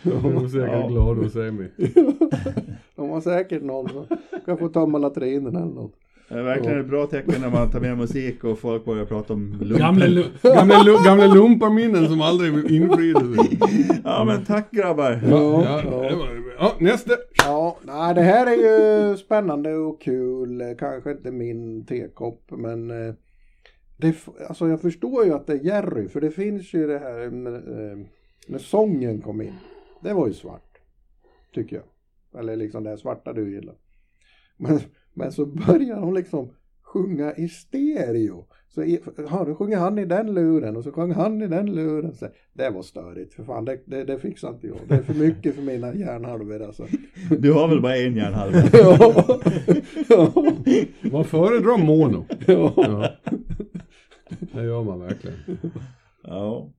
[0.03, 0.89] De är säkert Ja.
[0.89, 1.71] glada att se mig.
[2.97, 4.05] De har säkert någon som
[4.47, 5.93] kan få tömma latrinen eller något.
[6.29, 9.33] Det är verkligen ett bra tecken när man tar med musik och folk börjar prata
[9.33, 9.79] om lumpen.
[9.79, 13.59] Gamla, lu- gamla, lu- gamla lumparminnen som aldrig infriade sig.
[14.05, 15.21] Ja men tack grabbar.
[15.31, 17.13] Ja, ja, det var, ja, nästa.
[17.35, 20.77] Ja, nej, det här är ju spännande och kul.
[20.79, 23.15] Kanske inte min tekopp, men eh,
[23.97, 24.17] det,
[24.49, 27.91] alltså jag förstår ju att det är Jerry, för det finns ju det här när,
[27.91, 27.99] eh,
[28.47, 29.55] när sången kom in.
[30.01, 30.79] Det var ju svart,
[31.55, 31.85] tycker jag.
[32.41, 33.75] Eller liksom det här svarta du gillar.
[34.57, 34.81] Men,
[35.15, 38.47] men så börjar hon liksom sjunga i stereo.
[38.75, 41.75] Så i, ja, då sjunger han i den luren och så sjunger han i den
[41.75, 42.15] luren.
[42.15, 44.79] Så, det var störigt, för fan, det, det, det fixar inte jag.
[44.89, 46.87] Det är för mycket för mina hjärnhalvor alltså.
[47.39, 48.59] Du har väl bara en hjärnhalva?
[48.73, 49.41] ja.
[50.09, 51.11] ja.
[51.11, 52.25] Man föredrar mono.
[52.47, 52.75] ja.
[52.77, 53.11] Ja.
[54.53, 55.37] Det gör man verkligen.
[56.23, 56.71] Ja.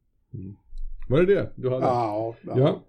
[1.10, 1.86] Var det det du hade?
[1.86, 2.60] Ja, ja.
[2.60, 2.84] Ja.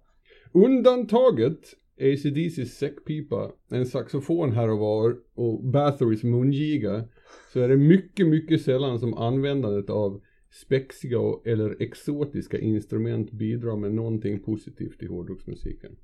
[0.53, 1.61] Undantaget
[1.99, 7.05] ACDC's säckpipa, en saxofon här och var och Bathorys mungiga
[7.53, 13.95] så är det mycket, mycket sällan som användandet av spexiga eller exotiska instrument bidrar med
[13.95, 15.97] någonting positivt i hårdrocksmusiken.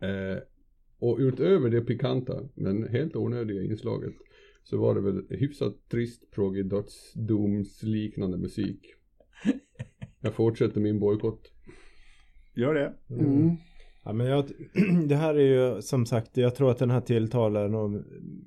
[0.00, 0.38] Eh,
[0.98, 4.14] och utöver det pikanta, men helt onödiga inslaget
[4.62, 8.94] så var det väl hyfsat trist proggig dödsdoms liknande musik.
[10.20, 11.52] Jag fortsätter min bojkott.
[12.54, 12.94] Gör det.
[13.10, 13.56] Mm.
[14.08, 14.44] Ja, men jag,
[15.08, 18.04] det här är ju som sagt, jag tror att den här tilltalar nog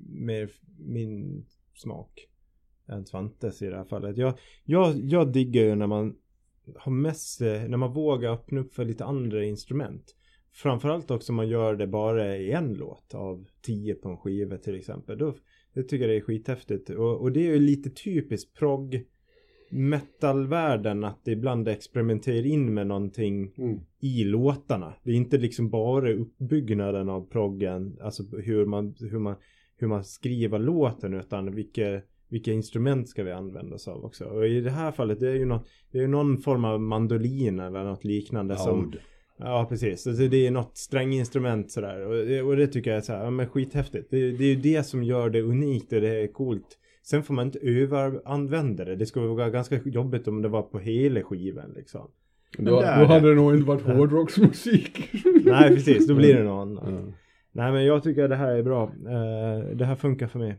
[0.08, 2.26] mer min smak
[2.88, 4.16] än Svantes i det här fallet.
[4.16, 6.16] Jag, jag, jag diggar ju när man
[6.76, 10.16] har med sig, eh, när man vågar öppna upp för lite andra instrument.
[10.52, 14.58] Framförallt också om man gör det bara i en låt av tio på en skiva
[14.58, 15.18] till exempel.
[15.18, 15.34] Då,
[15.74, 16.90] det tycker jag det är skithäftigt.
[16.90, 19.04] Och, och det är ju lite typiskt progg
[19.72, 23.80] metalvärlden att ibland experimentera in med någonting Mm.
[24.00, 24.94] i låtarna.
[25.04, 29.34] Det är inte liksom bara uppbyggnaden av proggen, alltså hur man, hur man,
[29.76, 34.24] hur man skriver låten utan vilka, vilka instrument ska vi använda oss av också.
[34.24, 37.60] Och i det här fallet det är ju något, det är någon form av mandolin
[37.60, 38.96] eller något liknande som Oud.
[39.38, 43.02] Ja precis, alltså det är något stränginstrument sådär och det, och det tycker jag är
[43.02, 44.10] så här, ja, men skithäftigt.
[44.10, 46.78] Det, det är ju det som gör det unikt och det är coolt.
[47.02, 48.96] Sen får man inte överanvända det.
[48.96, 52.10] Det skulle vara ganska jobbigt om det var på hela skivan liksom.
[52.58, 53.34] Då, Men då hade det.
[53.34, 55.10] nog inte varit hårdrocksmusik.
[55.44, 56.84] Nej precis, då blir det något annat.
[56.86, 57.12] Ja.
[57.52, 58.82] Nej men jag tycker det här är bra.
[58.84, 60.56] Eh, det här funkar för mig.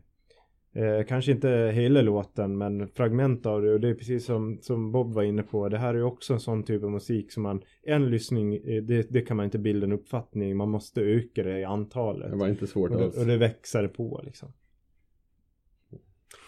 [0.76, 4.92] Eh, kanske inte hela låten men fragment av det och det är precis som, som
[4.92, 5.70] Bob var inne på.
[5.70, 9.08] Det här är också en sån typ av musik som man, en lyssning, eh, det,
[9.10, 10.58] det kan man inte bilda en uppfattning.
[10.58, 12.32] Man måste öka det i antalet.
[12.32, 13.18] Det var inte svårt Och alls.
[13.18, 14.50] och det växer på liksom.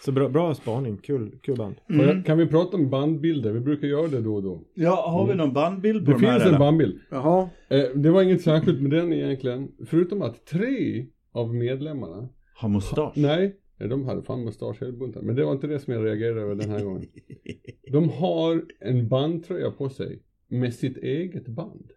[0.06, 1.76] Så bra, bra spaning, kul, kul band.
[1.88, 3.52] Jag- Kan vi prata om bandbilder?
[3.52, 4.62] Vi brukar göra det då och då.
[4.74, 6.60] Ja, har vi någon bandbild på Det de här finns en eller?
[6.60, 7.00] bandbild.
[7.12, 7.50] Jaha.
[7.67, 9.71] Eh, det var inget särskilt med den egentligen.
[9.86, 13.13] Förutom att tre av medlemmarna, Har mustasch?
[13.15, 15.26] nej, nej, de hade fan mustasch hela bunten.
[15.26, 17.06] Men det var inte det som jag reagerade över den här gången.
[17.91, 21.89] De har en bandtröja på sig med sitt eget band.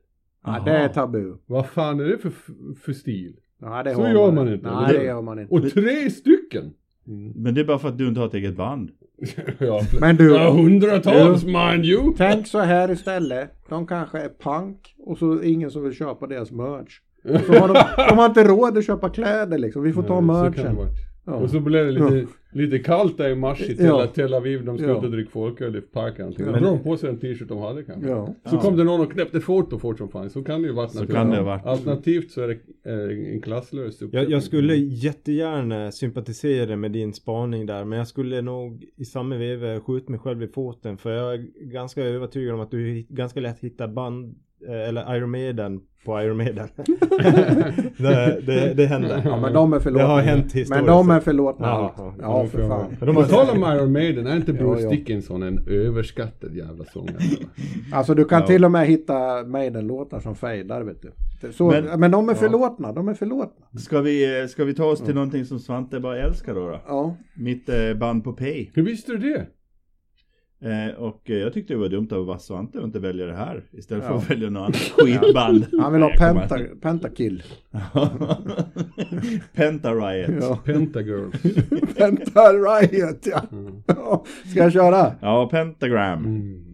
[0.45, 1.35] Ja, det är tabu.
[1.47, 2.33] Vad fan är det för,
[2.81, 3.37] för stil?
[3.61, 5.55] Ja, det Så gör man inte, Nej, det gör man inte.
[5.55, 6.75] Och tre stycken!
[7.09, 7.33] Mm.
[7.37, 8.91] Men det är bara för att du inte har ett eget band.
[9.59, 12.15] ja, Men du, ja, hundratals mind you!
[12.17, 13.51] tänk så här istället.
[13.69, 17.01] De kanske är punk och så är det ingen som vill köpa deras merch.
[17.47, 17.75] Så har de,
[18.09, 19.83] de har inte råd att köpa kläder liksom.
[19.83, 20.77] Vi får ta Nej, merchen.
[21.31, 21.39] Vara.
[21.39, 21.45] Ja.
[21.45, 24.07] Och så blev det lite, lite kallt där i mars i Tel, Ja.
[24.07, 24.65] Tel Aviv.
[24.65, 24.99] De skulle Ja.
[24.99, 26.35] ut och dricka folköl i parken.
[26.39, 26.45] Ja.
[26.45, 28.11] Då drog de på sig en t-shirt de hade kanske.
[28.11, 28.27] Ja.
[28.45, 28.61] Så Ja.
[28.61, 30.31] kom det någon och knäppte foto fort som fan.
[30.31, 31.53] Så kan det ju varit Så kan det.
[31.55, 37.67] Alternativt så är det eh, en klasslös Jag, jag skulle jättegärna sympatisera med din spaning
[37.67, 41.35] där men jag skulle nog i samma veva skjuta mig själv i foten för jag
[41.35, 44.35] är ganska övertygad om att du ganska lätt hittar band
[44.69, 46.69] eller Iron Maiden på Iron Maiden.
[47.99, 49.23] det, det, det händer.
[49.25, 50.07] Ja men de är förlåtna.
[50.07, 50.71] Det har hänt historiskt.
[50.71, 51.67] Men de är förlåtna.
[51.67, 52.47] Ja, Ja, ja.
[52.47, 52.97] för fan.
[53.01, 54.91] De har, tal om Iron Maiden, är inte Bruce Ja.
[54.91, 57.17] Dickinson en överskattad jävla sångare?
[57.93, 58.47] Alltså du kan Ja.
[58.47, 61.13] till och med hitta Maiden-låtar som fejdar vet du.
[61.53, 62.39] Så, men, Men- de är ja.
[62.39, 63.79] förlåtna, de är förlåtna.
[63.79, 66.61] Ska vi, eh, ska vi ta oss till någonting som Svante bara älskar då?
[66.69, 66.81] då?
[66.87, 67.17] Ja.
[67.37, 68.71] Mitt eh, band på Pay.
[68.75, 69.47] Hur visste du det?
[70.61, 73.37] Eh, och eh, jag tyckte det var dumt av vara Svante och inte välja det
[73.37, 73.63] här.
[73.73, 74.19] Istället för Ja.
[74.19, 75.67] att välja något annat skitband.
[75.81, 76.59] Han vill ha penta.
[76.81, 77.43] Pentakill.
[79.55, 80.31] Penta Riot.
[80.41, 80.47] Ja.
[80.49, 80.59] Ja.
[80.65, 81.31] Pentagirl.
[81.97, 83.43] Penta Riot ja.
[83.87, 84.25] ja.
[84.51, 85.47] Ska jag köra?
[85.51, 86.25] Pentagram.
[86.25, 86.68] Mm.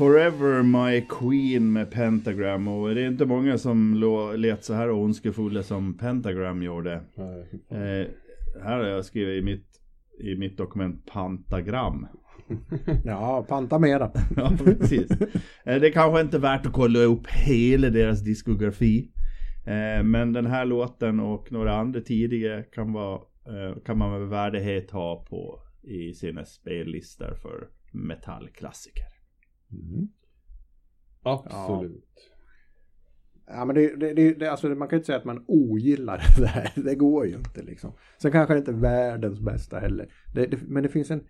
[0.00, 2.68] Forever My Queen med Pentagram.
[2.68, 3.94] Och det är inte många som
[4.36, 6.92] lät så här ondskefulla som Pentagram gjorde.
[7.68, 8.08] Eh,
[8.62, 9.66] här har jag skrivit i mitt,
[10.20, 12.06] i mitt dokument Pantagram.
[13.04, 14.10] Ja, panta mera.
[14.36, 15.10] Ja, precis.
[15.64, 19.10] Eh, Det är kanske inte värt att kolla upp hela deras diskografi.
[19.66, 24.28] Eh, Men den här låten och några andra tidigare kan, vara, eh, kan man med
[24.28, 29.19] värdighet ha på i sina spellistor för metallklassiker.
[29.72, 30.08] Mm.
[31.22, 32.04] Absolut.
[33.46, 36.22] Ja men det, det, det, det, alltså man kan ju inte säga att man ogillar
[36.38, 36.72] det här.
[36.82, 37.92] Det går ju inte liksom.
[38.22, 40.12] Sen kanske det inte är världens bästa heller.
[40.34, 41.24] Det, det, men det finns en...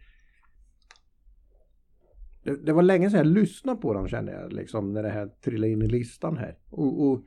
[2.42, 5.26] Det, det var länge sedan jag lyssnade på dem kände jag liksom när det här
[5.26, 6.58] trillade in i listan här.
[6.70, 7.24] Och, och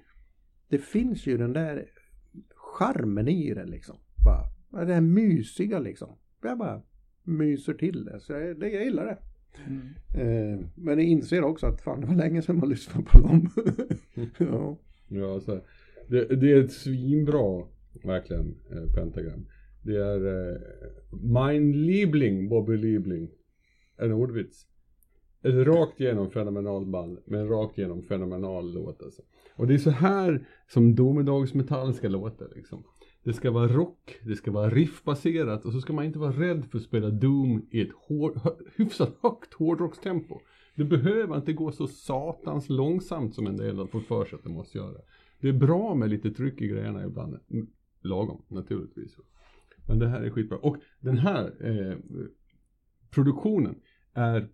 [0.70, 1.86] det finns ju den där
[2.56, 3.96] charmen i det liksom.
[4.26, 6.18] Bara, det här mysiga liksom.
[6.42, 6.82] Jag bara
[7.24, 8.20] myser till det.
[8.20, 9.18] Så jag, det, jag gillar det.
[10.16, 13.50] Eh, men jag inser också att fan det var länge sedan man lyssnade på dem.
[14.38, 14.78] ja.
[15.08, 15.60] Ja, så
[16.08, 17.66] det, det är ett svinbra,
[18.04, 19.46] verkligen, eh, pentagram.
[19.84, 20.62] Det är eh,
[21.12, 23.30] Mein Liebling, Bobby Liebling.
[23.98, 24.68] En ordvits.
[25.44, 29.22] Ett rakt igenom fenomenal band, med en rakt igenom fenomenal låt alltså.
[29.56, 32.84] Och det är så här som domedagsmetall ska låta liksom.
[33.24, 36.66] Det ska vara rock, det ska vara riffbaserat och så ska man inte vara rädd
[36.72, 40.40] för att spela Doom i ett hår, hyfsat högt hårdrockstempo.
[40.76, 44.44] Det behöver inte gå så satans långsamt som en del har fått för sig att
[44.44, 44.98] det måste göra.
[45.40, 47.40] Det är bra med lite tryck i grejerna ibland.
[47.50, 47.68] Mm,
[48.02, 49.18] lagom, naturligtvis.
[49.88, 50.58] Men det här är skitbra.
[50.58, 51.98] Och den här eh,
[53.10, 53.76] produktionen
[54.14, 54.50] är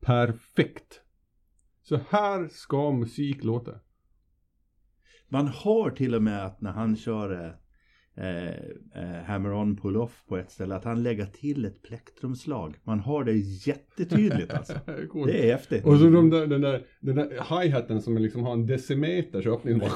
[0.00, 1.00] perfekt.
[1.82, 3.80] Så här ska musik låta.
[5.28, 7.58] Man hör till och med att när han kör
[8.16, 8.48] eh,
[9.02, 12.76] eh, Hammer-On Pull-Off på ett ställe att han lägger till ett plektrumslag.
[12.84, 13.32] Man hör det
[13.66, 14.72] jättetydligt alltså.
[15.10, 15.26] Coolt.
[15.32, 15.84] Det är häftigt.
[15.84, 17.26] Och så de där, den där, den där
[17.62, 19.78] hi-haten som liksom har en decimeters öppning.
[19.78, 19.88] Bara,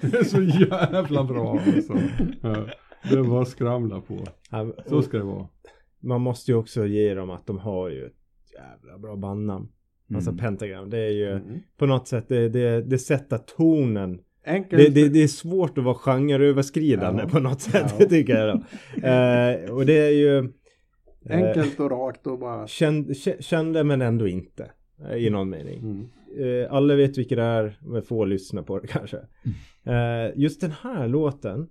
[0.00, 1.94] det är så jävla bra alltså.
[3.10, 4.24] Det var skramla på.
[4.86, 5.48] Så ska det vara.
[6.00, 8.12] man måste ju också ge dem att de har ju ett
[8.54, 9.68] jävla bra bandnamn.
[10.14, 10.38] Alltså Mm.
[10.44, 10.90] Pentagram.
[10.90, 11.58] Det är ju Mm.
[11.76, 14.18] på något sätt, det, det, det sätter tonen.
[14.46, 14.82] Enkelt.
[14.94, 17.28] Det, det, det är svårt att vara genreöverskridande Ja.
[17.28, 18.06] på något sätt, Ja.
[18.08, 18.48] tycker jag.
[18.96, 20.38] Eh, och det är ju...
[20.38, 20.44] eh,
[21.46, 22.66] Enkelt och rakt och bara...
[22.66, 24.70] Kände, kä- kände men ändå inte.
[25.10, 25.78] eh, I någon mening.
[25.78, 26.06] Mm.
[26.62, 29.16] Eh, alla vet vilka det är, men få lyssnar på det kanske.
[29.84, 31.68] Eh, just den här låten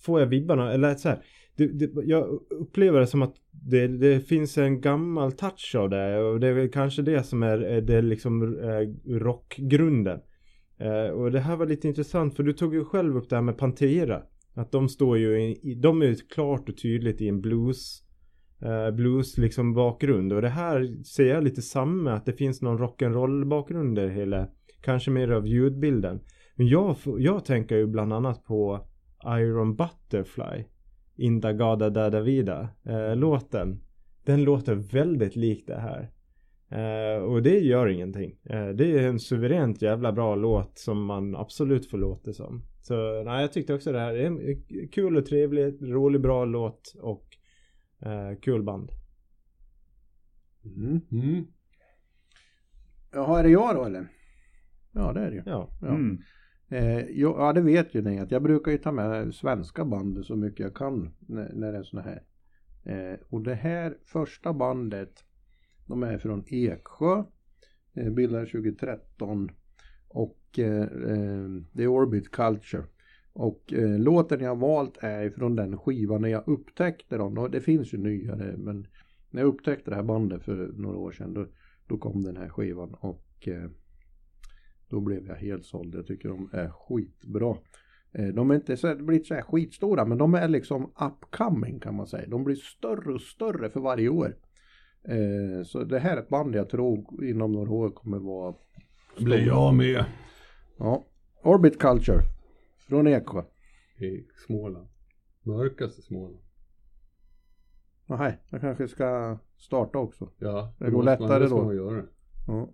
[0.00, 1.18] får jag vibbarna, eller så här.
[1.56, 6.18] Det, det, jag upplever det som att det, det finns en gammal touch av det
[6.18, 10.20] och det är väl kanske det som är, är det liksom eh, rockgrunden.
[10.82, 13.42] Eh, och det här var lite intressant för du tog ju själv upp det här
[13.42, 14.22] med Pantera.
[14.54, 18.02] Att de står ju i, de är ju klart och tydligt i en blues
[18.62, 22.78] eh, blues liksom bakgrund och det här ser jag lite samma att det finns någon
[22.78, 24.48] rock'n'roll bakgrund i hela
[24.80, 26.20] kanske mer av ljudbilden.
[26.56, 28.86] Men jag, jag tänker ju bland annat på
[29.24, 30.64] Iron Butterfly
[31.16, 33.80] Indagada Dada Vida eh, låten.
[34.24, 36.10] Den låter väldigt lik det här.
[36.72, 38.36] Eh, och det gör ingenting.
[38.44, 42.62] Eh, det är en suveränt jävla bra låt som man absolut får låta som.
[42.82, 46.94] Så nej, jag tyckte också det här är en kul och trevlig, rolig, bra låt
[47.00, 47.36] och
[48.00, 48.90] eh, kul band.
[50.64, 51.00] Mm.
[51.10, 51.46] Mm.
[53.12, 54.08] Jaha, är det jag då eller?
[54.92, 55.42] Ja, det är det ju.
[55.46, 55.68] Ja.
[55.80, 55.88] Ja.
[55.88, 56.18] Mm.
[56.68, 60.26] Eh, jo, ja, det vet ju ni att jag brukar ju ta med svenska band
[60.26, 62.22] så mycket jag kan när, när det är såna här.
[62.84, 65.24] Eh, och det här första bandet,
[65.86, 67.24] de är från Eksjö,
[67.94, 69.50] Bildades bildade 2013
[70.08, 72.84] och eh, eh det är Orbit Culture.
[73.32, 77.38] Och eh, låten jag har valt är från den skivan när jag upptäckte dem.
[77.38, 78.86] Och Det finns ju nyare men
[79.30, 81.46] när jag upptäckte det här bandet för några år sedan då,
[81.86, 83.70] då kom den här skivan och eh,
[84.88, 85.94] då blev jag helt såld.
[85.94, 87.56] Jag tycker de är skitbra.
[88.12, 91.94] Eh, De är inte så, blivit så här skitstora men de är liksom upcoming kan
[91.94, 92.28] man säga.
[92.28, 94.36] De blir större och större för varje år.
[95.04, 98.54] Eh, Så det här är ett band jag tror inom några år kommer vara
[99.18, 100.04] Blir jag med.
[100.78, 101.04] Ja.
[101.42, 102.20] Orbit Culture
[102.88, 103.42] från Eksjö.
[103.98, 104.88] I Småland.
[105.42, 106.38] Mörkaste Småland.
[108.06, 110.28] Nej, jag kanske ska starta också.
[110.38, 111.64] Ja, Det går måste man- lättare det ska då.
[111.64, 112.02] man göra.
[112.46, 112.68] Ja.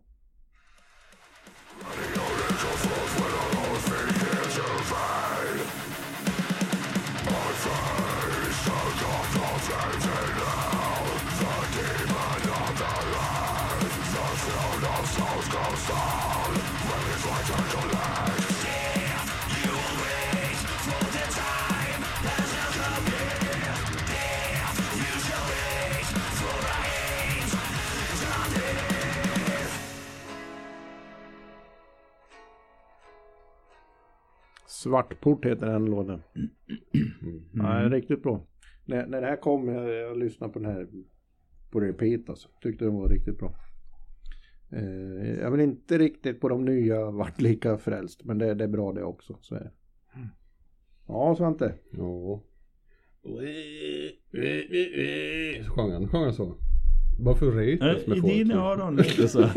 [34.82, 36.22] Svartport heter den låten.
[37.52, 38.46] Ja, den är riktigt bra.
[38.84, 40.86] När, när det här kom, jag, jag lyssnade på den här
[41.70, 42.48] på repeat alltså.
[42.62, 43.54] Tyckte den var riktigt bra.
[44.72, 48.24] Eh, jag vill inte riktigt på de nya vart lika frälst.
[48.24, 49.36] Men det, det är bra det också.
[49.40, 49.70] Så är det.
[51.06, 51.74] Ja, Svante.
[51.90, 52.42] Ja.
[55.66, 56.56] Så sjöng han, sjöng han så?
[57.18, 58.32] Bara för retas med I folk.
[58.32, 59.40] dina öron lite så.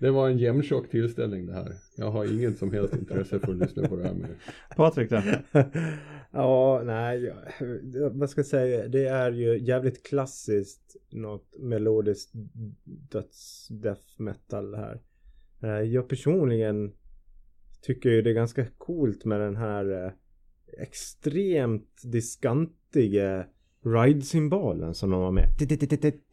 [0.00, 1.74] Det var en jämntjock tillställning det här.
[1.96, 4.30] Jag har inget som helst intresse för att lyssna på det här med.
[4.76, 5.22] Patrik då?
[6.32, 7.34] ja, nej,
[8.12, 12.30] vad ska jag säga, det är ju jävligt klassiskt något melodiskt
[12.84, 15.00] döds death metal här.
[15.62, 16.92] Eh, Jag personligen
[17.82, 20.12] tycker ju det är ganska coolt med den här eh,
[20.82, 23.46] extremt diskantiga
[23.84, 25.48] ride-symbolen som de har med.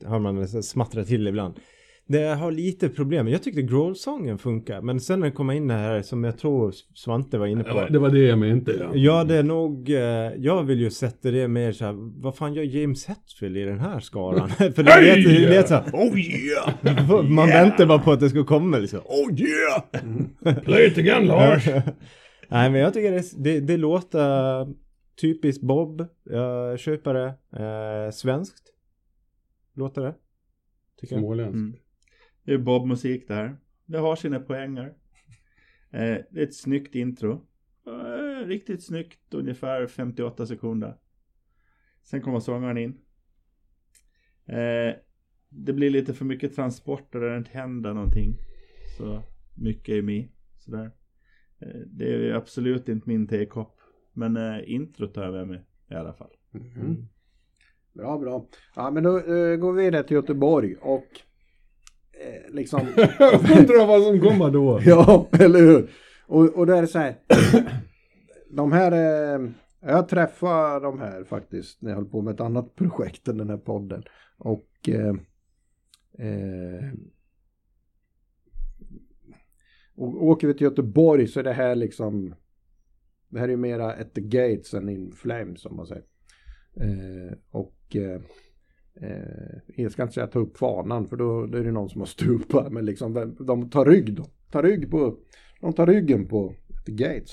[0.06, 1.60] Hör man det smattra till ibland.
[2.08, 3.28] Det har lite problem.
[3.28, 4.82] Jag tyckte growl-sången funkar.
[4.82, 7.70] Men sen när det kommer in det här som jag tror Svante var inne på.
[7.70, 8.74] Ja, det var det jag menade.
[8.74, 8.90] Ja.
[8.94, 10.00] Ja, det är nog, eh,
[10.38, 13.80] jag vill ju sätta det mer så här, vad fan gör James Hetfield i den
[13.80, 14.50] här skaran?
[14.58, 17.24] För det lät, det lät så här, oh yeah!
[17.30, 19.84] Man väntar bara på att det ska komma liksom, oh yeah!
[20.64, 21.68] Play it again Lars!
[22.50, 24.68] Nej men jag tycker det, det, det låter
[25.22, 27.28] typiskt Bob, jag köper det,
[27.64, 28.64] eh, svenskt.
[29.76, 30.14] Låter det?
[31.00, 31.22] Tycker jag.
[31.22, 31.56] Småländsk.
[31.56, 31.74] Mm.
[32.48, 33.58] Det är Bob-musik det här.
[33.86, 34.94] Det har sina poänger.
[35.92, 37.46] Eh, det är ett snyggt intro.
[37.88, 40.98] Eh, riktigt snyggt, ungefär 58 sekunder.
[42.04, 42.98] Sen kommer sångaren in.
[44.46, 44.96] Eh,
[45.50, 48.38] det blir lite för mycket transporter där det inte händer någonting.
[48.98, 49.24] Så
[49.56, 50.28] mycket är med.
[50.58, 50.92] Sådär.
[51.60, 53.80] Eh, det är absolut inte min tekopp.
[54.14, 56.32] Men eh, introt tar jag med mig i alla fall.
[56.54, 57.08] Mm.
[57.94, 58.48] Bra, bra.
[58.76, 61.22] Ja, men då eh, går vi vidare till Göteborg och
[62.50, 62.80] liksom...
[63.58, 64.82] Undrar vad som kommer då.
[64.86, 65.90] ja, eller hur?
[66.28, 67.16] Och, och då är det så här.
[68.50, 68.92] de här...
[68.92, 69.50] Eh,
[69.82, 73.50] jag träffade de här faktiskt när jag höll på med ett annat projekt än den
[73.50, 74.04] här podden.
[74.38, 74.90] Och...
[74.90, 75.16] Eh,
[76.28, 76.92] eh,
[79.96, 82.36] och åker vi till Göteborg så är det här liksom...
[83.30, 86.04] Det här är ju mera at the gates än in flames som man säger.
[86.76, 87.96] Eh, och
[89.02, 92.02] eh, jag ska inte säga ta upp fanan för då, då är det någon som
[92.02, 92.72] har stupat.
[92.72, 94.26] Men liksom de, de tar rygg då.
[94.52, 95.18] Tar rygg på,
[95.62, 96.54] de tar ryggen på
[96.86, 97.32] the gates.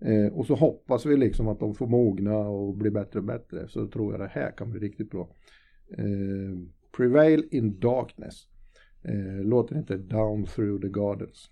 [0.00, 3.68] Eh, och så hoppas vi liksom att de får mogna och bli bättre och bättre.
[3.68, 5.28] Så tror jag det här kan bli riktigt bra.
[5.98, 6.58] Eh,
[6.96, 8.46] Prevail in Darkness.
[9.02, 11.50] Eh, låter inte Down Through the Gardens.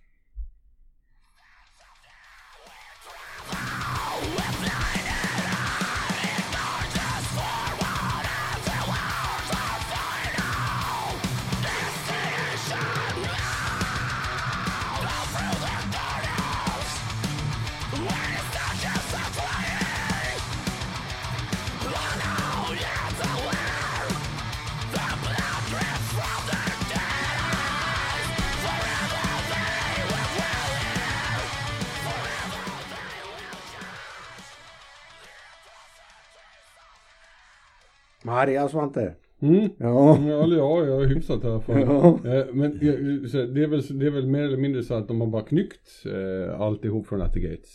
[38.39, 39.15] Maria Svante.
[39.43, 39.69] Mm.
[39.79, 40.19] Ja.
[40.29, 41.81] Ja, ja, jag är hyfsat i alla fall.
[41.81, 42.09] Ja.
[42.25, 45.29] Eh, Men det, är väl, det är väl mer eller mindre så att de har
[45.29, 47.69] bara knyckt eh, alltihop från At the Gates.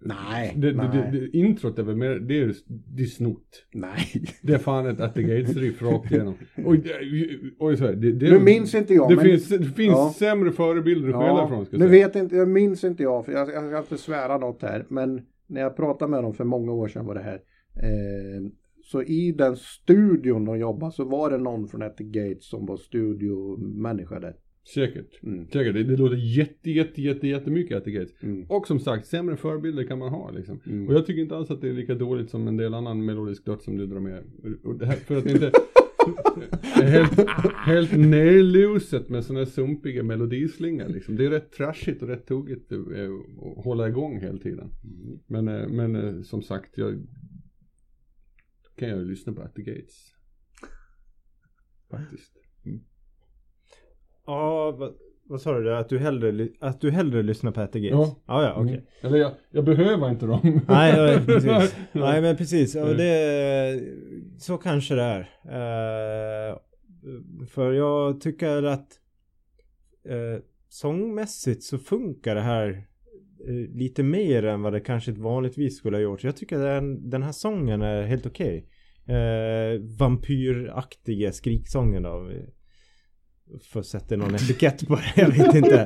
[0.00, 0.52] Nej.
[0.56, 0.88] Det, nej.
[0.92, 2.54] det, det, introt är väl mer, det är,
[2.96, 3.66] det är snott.
[3.74, 4.24] nej.
[4.42, 6.34] Det är fan ett At the Gates-riff rakt igenom.
[6.64, 6.74] Och,
[7.68, 10.14] och så här, det, det, Nu minns inte jag, Det men- finns, det finns Ja.
[10.18, 12.06] sämre förebilder att skälla från ska jag nu säga.
[12.06, 15.22] vet inte, jag minns inte jag, för jag, jag ska inte svära något här, men
[15.46, 17.40] när jag pratade med dem för många år sedan var det här.
[17.82, 18.42] Eh,
[18.94, 22.66] så i den studion de jobbade så var det någon från At the Gates som
[22.66, 24.36] var studiomänniska där.
[24.74, 25.22] Säkert.
[25.22, 25.46] Mm.
[25.46, 25.74] Säkert.
[25.74, 28.22] Det, det låter jätte, jätte, jätte, jättemycket At the Gates.
[28.22, 28.46] Mm.
[28.48, 30.60] Och som sagt, sämre förebilder kan man ha liksom.
[30.66, 30.88] Mm.
[30.88, 33.44] Och jag tycker inte alls att det är lika dåligt som en del annan melodisk
[33.44, 34.22] död som du drar med.
[34.80, 35.52] Här, för att inte...
[36.74, 37.30] helt,
[37.66, 41.16] helt nerluset med sådana här sumpiga melodislingor liksom.
[41.16, 42.78] Det är rätt trashigt och rätt tuggigt eh,
[43.58, 44.70] att hålla igång hela tiden.
[45.26, 47.06] Men, eh, men eh, som sagt, jag
[48.76, 50.14] kan jag ju lyssna på At the Gates.
[51.90, 52.32] Faktiskt.
[54.26, 54.94] Ja, vad,
[55.24, 55.76] vad sa du?
[55.76, 58.08] Att du hellre, att du hellre lyssnar på At the Gates?
[58.08, 58.22] Ja.
[58.26, 58.74] Ja, ja, okej.
[58.74, 58.86] Mm.
[59.02, 60.60] Eller jag, jag behöver inte dem.
[60.68, 61.76] Nej, ja, precis.
[61.92, 62.76] Nej, men precis.
[62.76, 62.96] Och Nej.
[62.96, 63.80] det,
[64.38, 65.20] så kanske det är.
[66.50, 66.58] Eh,
[67.46, 69.00] för jag tycker att
[70.04, 72.86] eh, sångmässigt så funkar det här
[73.74, 76.24] lite mer än vad det kanske vanligtvis skulle ha gjort.
[76.24, 78.66] Jag tycker den, den här sången är helt okej.
[79.06, 82.30] Eh, vampyraktiga skriksången då.
[83.62, 85.80] För att sätta någon etikett på det, jag vet inte.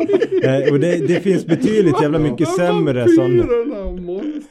[0.45, 3.45] Eh, och det, det finns betydligt jävla mycket sämre sådana.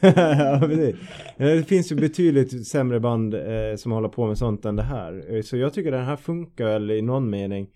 [0.00, 0.72] Ja.
[0.72, 3.40] Eh, Det finns ju betydligt sämre band eh,
[3.76, 5.34] som håller på med sånt än det här.
[5.36, 7.68] Eh, Så jag tycker den här funkar i någon mening.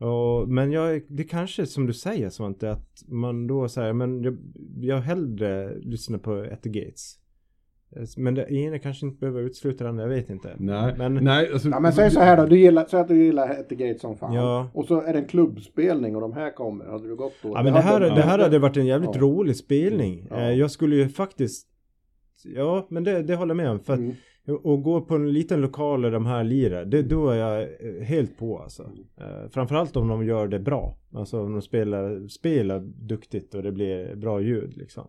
[0.00, 4.22] Och, men jag, det kanske är som du säger Svante att man då säger men
[4.22, 4.36] jag,
[4.80, 7.16] jag hellre lyssnar på At the Gates.
[7.96, 10.56] Eh, Men det ena kanske inte behöver utesluta den, jag vet inte.
[10.58, 13.24] Nej, Men- nej alltså, Ja men säg så här då, du gillar, säg att du
[13.24, 14.34] gillar At the Gates som fan.
[14.34, 14.70] Ja.
[14.74, 17.48] Och så är det en klubbspelning och de här kommer, hade du gått då?
[17.54, 19.20] Ja men det här, hade- det här hade varit en jävligt Ja.
[19.20, 20.26] rolig spelning.
[20.30, 20.36] Ja.
[20.36, 21.66] Eh, Jag skulle ju faktiskt
[22.44, 23.80] Ja men det, det håller jag med om.
[23.80, 24.14] För att Mm.
[24.46, 28.02] Och gå på en liten lokal där de här lirar, det, då är jag eh,
[28.02, 28.82] helt på alltså.
[29.16, 30.98] Eh, framförallt om de gör det bra.
[31.12, 35.08] Alltså om de spelar, spelar duktigt och det blir bra ljud liksom.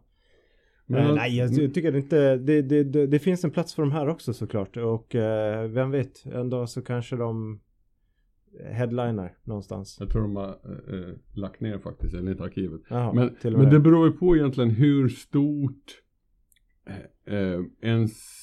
[0.86, 3.82] Men- Men, nej, jag ty- tycker inte, det, det, det, det finns en plats för
[3.84, 4.78] de här också såklart.
[4.78, 7.60] Och eh, vem vet, en dag så kanske de
[8.72, 9.98] headliner någonstans.
[10.00, 12.82] Jag tror de har eh, lagt ner faktiskt enligt arkivet.
[12.90, 16.02] Jaha, men och men det beror ju på egentligen hur stort
[16.88, 18.41] eh, eh, ens eh,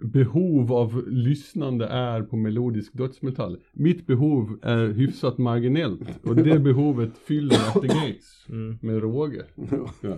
[0.00, 3.58] behov av lyssnande är på melodisk dödsmetall.
[3.72, 8.78] Mitt behov är hyfsat marginellt och det behovet fyller At the Gates Mm.
[8.82, 9.42] med råge.
[10.02, 10.16] Ja.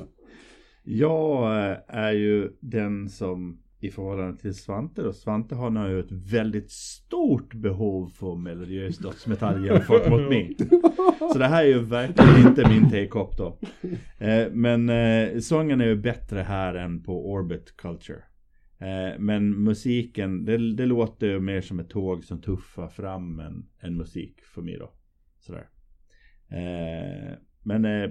[0.84, 5.12] Jag eh, är ju den som i förhållande till Svante då.
[5.12, 10.56] Svante har nu ett väldigt stort behov för melodiös dödsmetall jämfört mot mig.
[11.32, 13.58] Så det här är ju verkligen inte min take-up då.
[14.26, 18.18] Eh, men eh, sången är ju bättre här än på Orbit Culture.
[18.82, 23.68] Eh, men musiken, det, det låter ju mer som ett tåg som tuffar fram en,
[23.78, 24.92] en musik för mig då.
[25.38, 25.68] Sådär.
[26.48, 28.10] Eh, men eh,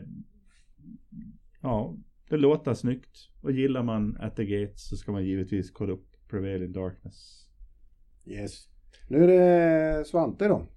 [1.61, 1.97] ja,
[2.29, 3.29] det låter snyggt.
[3.41, 7.47] Och gillar man At the Gates så ska man givetvis kolla upp Prevailing Darkness.
[8.25, 8.67] Yes.
[9.07, 10.67] Nu är det Svante då.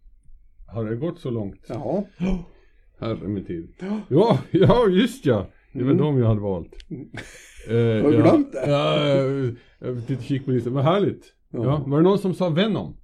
[0.67, 1.67] Har det gått så långt?
[1.69, 2.07] Ja.
[2.99, 3.75] Herre min tid.
[4.09, 5.51] Ja, ja just ja.
[5.75, 6.03] Det var Mm.
[6.05, 6.72] de jag hade valt.
[6.89, 8.70] Eh, Har du ja, glömt det?
[8.70, 10.72] Ja, jag, jag tittar kik på listan.
[10.72, 11.25] Vad härligt.
[11.51, 11.64] Ja.
[11.64, 11.85] Ja.
[11.87, 12.97] Var det någon som sa Venom?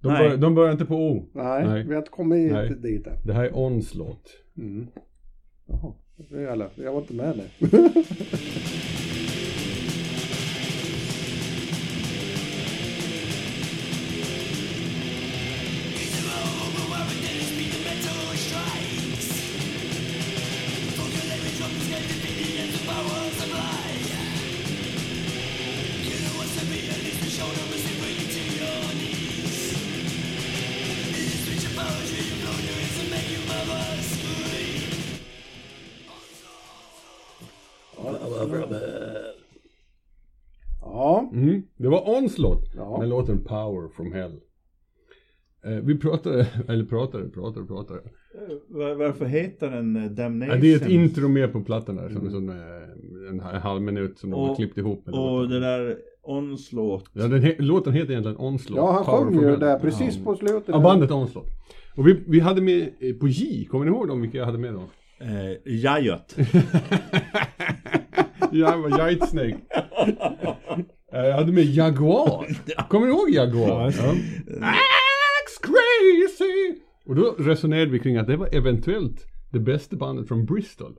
[0.00, 0.28] De, Nej.
[0.30, 1.28] bör, de börjar inte på O.
[1.32, 1.84] Nej, Nej.
[1.84, 2.74] vi har inte kommit Nej.
[2.82, 3.16] dit än.
[3.24, 4.28] Det här är Onslaught.
[4.58, 4.86] Mm.
[5.66, 5.92] Jaha,
[6.30, 6.66] det är alla.
[6.74, 7.68] Jag var inte med där.
[43.28, 43.34] Ja.
[43.34, 44.40] låten Power from Hell.
[45.64, 48.00] Eh, vi pratade, eller pratade, pratade, pratade.
[48.68, 50.60] Var, varför heter den eh, Ja, Damnation?
[50.60, 52.56] det är ett intro med på plattan där som är som eh,
[53.30, 55.08] en ha- halv minut som de har Och- klippt ihop.
[55.08, 57.04] eller Och det där Onslaught.
[57.12, 58.76] Ja, den he- låten heter egentligen Onslaught.
[58.86, 60.24] ja han sjöng ju där precis Ja.
[60.24, 60.68] på slutet.
[60.68, 61.48] Ja, bandet Onslaught.
[61.96, 64.58] Och vi, vi hade med eh, på J, kommer ni ihåg dem vilka jag hade
[64.58, 64.82] med då?
[65.20, 66.36] Eh, Jajot.
[68.52, 69.58] Giant Snake.
[71.12, 72.46] Eh, Jag hade med Jaguar.
[72.88, 73.94] Kommer du ihåg Jaguar?
[73.98, 74.02] Ja,
[74.46, 74.64] det.
[75.42, 76.80] Axe crazy!
[77.06, 80.96] Och då resonerade vi kring att det var eventuellt det bästa bandet från Bristol.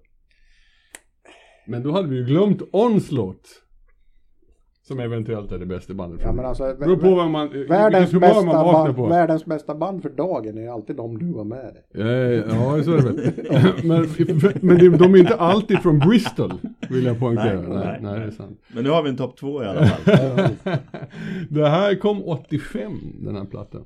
[1.68, 3.48] Men då hade vi ju glömt Onslaught.
[4.88, 8.12] Som eventuellt är det bästa bandet Ja men alltså, vä- Beror på vad man, världens,
[8.12, 9.06] bästa man band, på.
[9.08, 11.84] världens bästa band för dagen är alltid de du har med dig.
[11.94, 12.06] Ja,
[12.78, 13.32] ja, så är det väl.
[13.84, 14.08] men
[14.62, 16.54] men de är inte alltid från Bristol,
[16.90, 17.62] vill jag poängtera.
[17.62, 18.62] Nej, Nej, nej, nej, det är sant.
[18.74, 20.50] Men nu har vi en topp två i alla fall.
[21.50, 23.86] det här kom 85, den här plattan.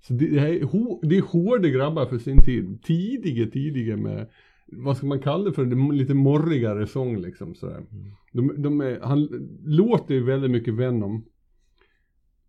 [0.00, 2.82] Så det, är, det är hårda grabbar för sin tid.
[2.82, 4.28] Tidiga, tidiga med,
[4.66, 7.86] vad ska man kalla det för, det lite morrigare sång liksom sådär.
[8.32, 9.28] De, de är, han
[9.64, 11.24] låter ju väldigt mycket Venom.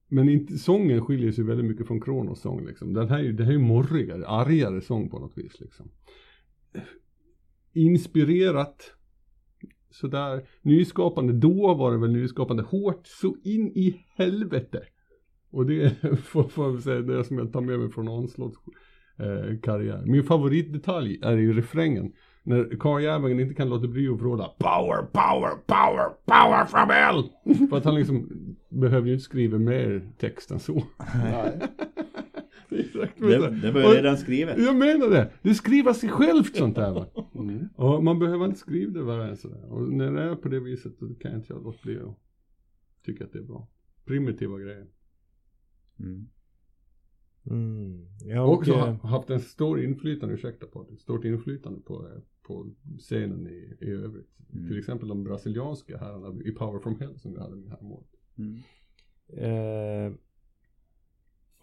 [0.07, 2.93] Men inte, sången skiljer sig väldigt mycket från Kronos sång liksom.
[2.93, 5.91] Den här, det här är ju morrigare, argare sång på något vis liksom.
[7.73, 8.95] Inspirerat.
[9.93, 10.41] Sådär.
[10.61, 14.79] Nyskapande, då var det väl nyskapande hårt så in i helvete.
[15.51, 18.57] Och det får, får jag säga det som jag tar med mig från Onslaughts
[19.19, 20.03] eh, karriär.
[20.05, 22.11] Min favoritdetalj är ju refrängen.
[22.43, 27.23] När karljäveln inte kan låta bli att vråla Power, power, power, power from hell!
[27.69, 28.29] För att han liksom
[28.69, 30.83] behöver ju inte skriva mer text än så.
[31.15, 31.59] Nej.
[32.73, 34.57] Det exakt var ju redan skrivet.
[34.57, 35.31] Jag menar det.
[35.41, 37.07] Det skriver sig självt sånt där va.
[37.35, 37.69] Mm.
[37.75, 39.71] Och man behöver inte skriva det än sådär.
[39.71, 42.17] Och när det är på det viset då kan inte jag låta bli att
[43.05, 43.67] tycka att det är bra.
[44.05, 44.87] Primitiva grejer.
[45.99, 46.27] Mm.
[47.45, 48.07] Mm.
[48.25, 51.79] Ja, Och och, också eh, ha, haft en stor inflytande, ursäkta på det, stort inflytande
[51.79, 54.29] på, eh, på scenen i, i övrigt.
[54.53, 54.67] Mm.
[54.67, 58.09] Till exempel de brasilianska herrarna i Power from Hell som vi hade med här målet.
[58.37, 58.57] Mm.
[59.27, 60.13] eh,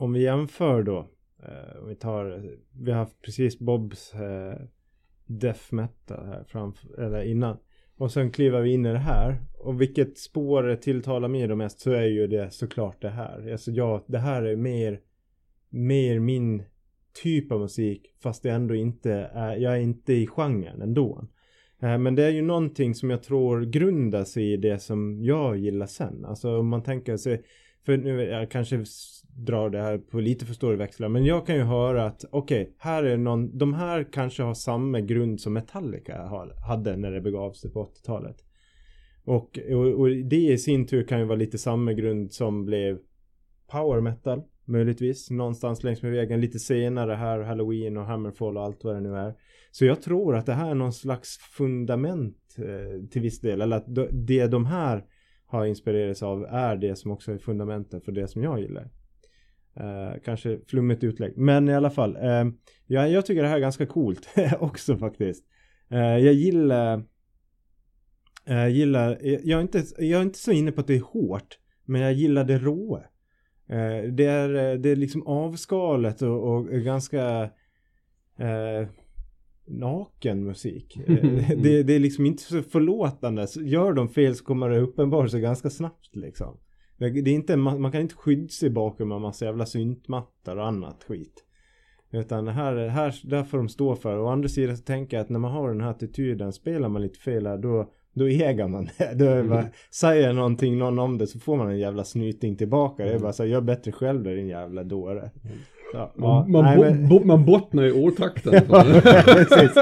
[0.01, 1.09] om vi jämför då.
[1.43, 4.61] Eh, om vi tar, vi har haft precis Bobs eh,
[5.27, 7.57] Death Metal här framför, eller innan.
[7.97, 9.41] Och sen kliver vi in i det här.
[9.59, 13.53] Och vilket spår tilltalar mig då mest så är ju det såklart det här.
[13.53, 15.01] Alltså ja, det här är mer,
[15.69, 16.63] mer min
[17.23, 18.15] typ av musik.
[18.23, 21.25] Fast det ändå inte är, jag är inte i genren ändå.
[21.83, 25.57] Eh, men det är ju någonting som jag tror grundar sig i det som jag
[25.57, 26.25] gillar sen.
[26.25, 27.43] Alltså om man tänker sig,
[27.87, 28.85] för nu jag kanske
[29.37, 31.09] drar det här på lite för stora växlar.
[31.09, 35.01] Men jag kan ju höra att okej, här är någon, de här kanske har samma
[35.01, 36.31] grund som Metallica
[36.69, 38.37] hade när det begav sig på 80-talet.
[39.25, 42.99] Och, och, och det i sin tur kan ju vara lite samma grund som blev
[43.71, 44.43] power metal.
[44.65, 49.01] Möjligtvis någonstans längs med vägen lite senare här Halloween och Hammerfall och allt vad det
[49.01, 49.35] nu är.
[49.71, 53.61] Så jag tror att det här är någon slags fundament eh, till viss del.
[53.61, 55.05] Eller att det det de här
[55.51, 58.91] har inspirerats av är det som också är fundamenten för det som jag gillar.
[59.77, 61.37] Eh, kanske flummigt utlägg.
[61.37, 62.17] Men i alla fall.
[62.17, 62.45] Eh,
[62.87, 64.29] jag, jag tycker det här är ganska coolt
[64.61, 65.45] också faktiskt.
[65.91, 67.03] Eh, jag gillar
[68.47, 71.59] eh, gillar, jag är, inte, jag är inte så inne på att det är hårt.
[71.85, 73.03] Men jag gillar det råa.
[73.69, 77.43] Eh, det, är, eh, det är liksom avskalet och, och ganska
[78.39, 78.89] eh,
[79.71, 81.01] naken musik.
[81.09, 83.47] Eh, det, det är liksom inte så förlåtande.
[83.47, 86.57] Så Gör de fel så kommer det uppenbara sig ganska snabbt liksom.
[86.99, 91.05] Det är inte, man, kan inte skydda sig bakom en massa jävla syntmattor och annat
[91.05, 91.45] skit.
[92.13, 94.19] Utan det här, här, där får de stå för.
[94.19, 97.03] Å andra sidan så tänker jag att när man har den här attityden, spelar man
[97.03, 99.15] lite fel här, då, då äger man det.
[99.19, 103.05] Då är bara, säger någonting någon om det så får man en jävla snyting tillbaka.
[103.05, 105.31] Det är bara så här, gör bättre själv då din jävla dåre.
[105.93, 107.91] Ja, ja, Man, man, nej, bo, men- bo, man bottnar i.
[109.25, 109.75] Precis.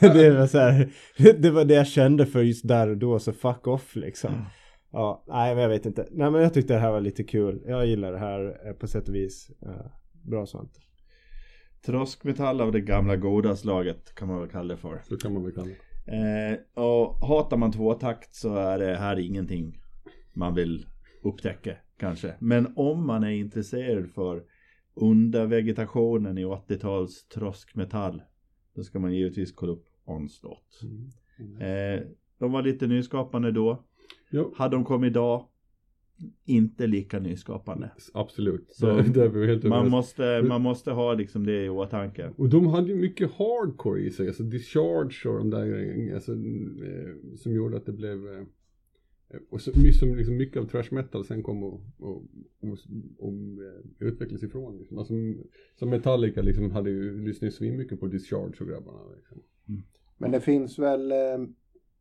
[0.00, 0.88] Det var så här,
[1.38, 4.30] det var det jag kände för just där och då, så fuck off liksom.
[4.92, 6.06] Ja, nej men jag vet inte.
[6.10, 7.62] Nej men jag tyckte det här var lite kul.
[7.66, 9.50] Jag gillar det här eh, på sätt och vis.
[10.22, 10.72] Bra sånt.
[11.86, 15.00] Troskmetall av det gamla goda slaget kan man väl kalla det för.
[15.08, 15.76] Så kan man väl kalla det.
[16.16, 19.80] Eh, och hatar man tvåtakt så är det här ingenting
[20.32, 20.86] man vill
[21.24, 22.34] upptäcka kanske.
[22.38, 24.42] Men om man är intresserad för
[24.96, 28.22] undervegetationen i 80-tals troskmetall
[28.74, 30.80] då ska man givetvis kolla upp Onslaught.
[31.60, 32.06] Eh,
[32.38, 33.84] de var lite nyskapande då.
[34.30, 35.46] Ja, Hade de kommit idag
[36.44, 37.90] inte lika nyskapande.
[38.14, 38.70] absolut.
[38.72, 38.86] Så
[39.68, 42.32] Man måste, man måste ha liksom det i åtanke.
[42.36, 46.32] Och de hade ju mycket hardcore i sig, alltså discharge och de där grejerna, alltså,
[46.32, 48.44] eh, som gjorde att det blev eh,
[49.50, 52.16] och så, som liksom mycket av trash metal sen kom och, och,
[52.60, 52.78] och,
[53.18, 54.78] och eh, utvecklas ifrån.
[54.78, 54.98] Liksom.
[54.98, 55.14] Alltså,
[55.78, 58.98] som Metallica liksom hade ju lyssnat svinmycket på discharge och grabbarna.
[59.16, 59.42] Liksom.
[60.18, 61.16] Men det finns väl eh,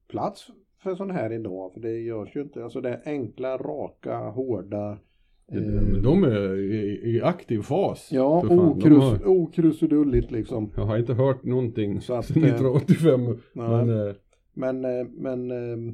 [0.08, 0.48] plats
[0.84, 1.74] för sån här idag.
[1.74, 2.64] För det görs ju inte.
[2.64, 4.92] Alltså det är enkla, raka, hårda.
[5.52, 8.10] eh, Men de är i, i aktiv fas.
[8.12, 8.46] ja.
[8.50, 10.72] De okrus, har, okrusidulligt liksom.
[10.76, 13.22] jag har inte hört någonting Så att, sedan eh, 1985.
[13.54, 13.66] nej.
[13.78, 14.16] Men eh,
[14.54, 15.94] Men, eh, men eh, eh,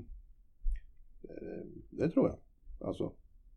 [1.89, 2.37] det tror jag.
[2.87, 3.11] Alltså.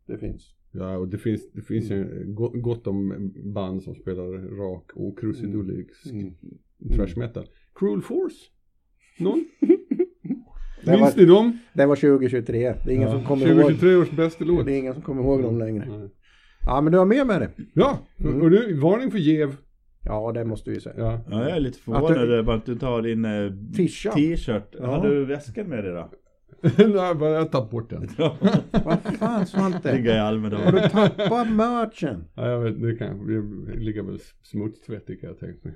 [0.07, 0.53] Det finns.
[0.71, 2.23] Ja, och det finns, det finns ju
[2.61, 6.33] gott, om band som spelar rak och krusidullig Mm.
[6.95, 7.45] trash metal.
[7.75, 8.35] Cruel Force?
[9.19, 9.45] Någon?
[10.85, 11.59] Minns var- ni dem?
[11.73, 12.73] Det var 2023.
[12.85, 13.55] Det är ingen som kommer ihåg.
[13.61, 14.65] 2023 års bästa låt.
[14.65, 15.85] Det är ingen som kommer ihåg dem längre.
[15.99, 16.09] Nej.
[16.65, 17.51] Ja men du har med med det.
[17.73, 18.41] Ja, Mm.
[18.41, 19.55] och nu, varning för jäv.
[20.03, 20.95] Ja det måste vi säga.
[20.97, 21.19] Ja.
[21.29, 24.75] Ja, jag är lite Att förvånad du- över att du tar din eh, t-shirt.
[24.79, 24.85] Ja.
[24.85, 26.11] Har du väskan med dig då?
[26.77, 28.07] Nej, bara jag tappade bort den.
[28.85, 29.95] Vad fan Svante?
[29.95, 30.73] Ligga i Har Almedalen.
[30.75, 32.23] du tappat merchen?
[32.35, 35.73] Ja, jag vet, det kan det ligger väl smutstvätt kan jag tänka mig.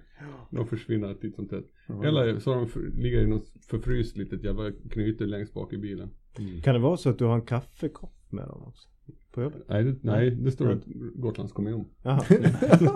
[0.52, 1.66] De försvinner titt som tätt.
[2.06, 5.78] Eller så har de för, ligger i något förfryst litet jävla knyte längst bak i
[5.78, 6.10] bilen.
[6.64, 8.90] Kan det vara så att du har en kaffekopp med dem också?
[9.40, 9.64] På jobbet?
[9.70, 10.82] Nej, det, nej, det står att
[11.16, 11.86] Gotlands kommun.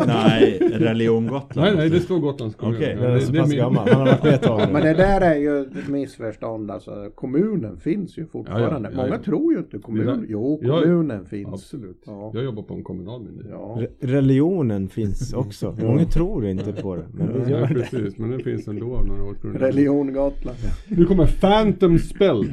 [0.08, 1.68] Nej, Religion Gotland.
[1.68, 2.76] Nej, nej, det står Gotlands kommun.
[2.76, 3.89] Okej, den är så pass gammal.
[3.89, 7.10] Han har varit med ett tag Men det där är ju ett missförstånd alltså.
[7.16, 8.66] Kommunen finns ju fortfarande.
[8.68, 9.24] Ja, ja, ja, Många ja.
[9.24, 10.20] tror ju inte kommunen.
[10.20, 10.26] Ja.
[10.30, 11.48] Jo, Ja, kommunen finns.
[11.54, 12.04] Absolut.
[12.06, 12.32] Ja.
[12.34, 13.52] Jag jobbar på en kommunal myndighet.
[13.52, 13.78] Ja.
[13.80, 15.76] Re- Religionen finns också.
[15.82, 17.04] Många tror inte på det.
[17.14, 17.74] Men det Ja, gör det.
[17.74, 19.60] precis, men det finns ändå av några årgångar.
[19.60, 20.58] Religion Gotland.
[20.88, 22.46] Nu kommer Phantom Spell.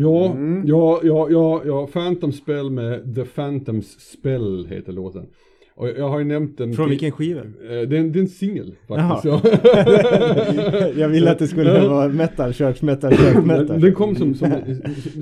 [0.00, 0.62] Ja, Mm.
[0.66, 5.26] ja, ja, ja, ja, Phantom Spell med The Phantoms Spell heter låten.
[5.74, 6.72] Och jag har ju nämnt den.
[6.72, 7.40] Från vilken skiva?
[7.40, 7.46] Eh,
[7.88, 9.34] Det är en, en singel faktiskt.
[10.98, 13.80] Jag ville att det skulle vara metal, church metal, church metal.
[13.80, 14.50] Den, kom som, som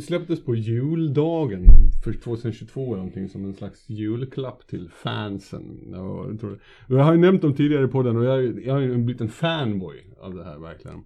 [0.01, 1.65] släpptes på juldagen
[2.05, 5.63] för 2022 eller någonting som en slags julklapp till fansen.
[5.93, 6.59] Ja, jag, tror
[6.89, 9.29] jag har ju nämnt dem tidigare på den och jag, jag har ju blivit en
[9.29, 10.99] fanboy av det här verkligen.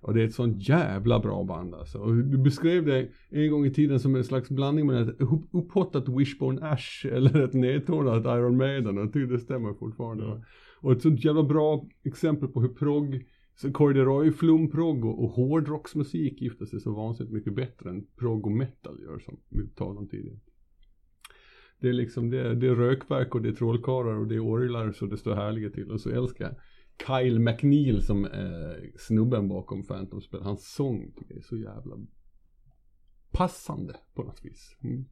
[0.00, 1.98] Och det är ett sånt jävla bra band alltså.
[1.98, 5.48] Och du beskrev det en gång i tiden som en slags blandning mellan ett upp-
[5.52, 8.98] upphottat Wishbone Ash eller ett nedtonat Iron Maiden.
[8.98, 10.44] Och jag det stämmer fortfarande.
[10.80, 13.26] Och ett sånt jävla bra exempel på hur progg
[13.72, 19.00] Corduroy, flumprogg och, och hårdrocksmusik gifter sig så vansinnigt mycket bättre än progg och metal
[19.02, 20.38] gör som vi talade om tidigare.
[21.80, 24.40] Det är liksom, det är, det är rökverk och det är trollkarlar och det är
[24.40, 25.90] orglar så det står härliga till.
[25.90, 26.54] Och så älskar jag
[27.06, 30.42] Kyle McNeil som eh, snubben bakom Phantom Spell.
[30.42, 31.96] Hans sång tycker jag är så jävla
[33.30, 34.76] passande på något vis.
[34.84, 35.04] Mm.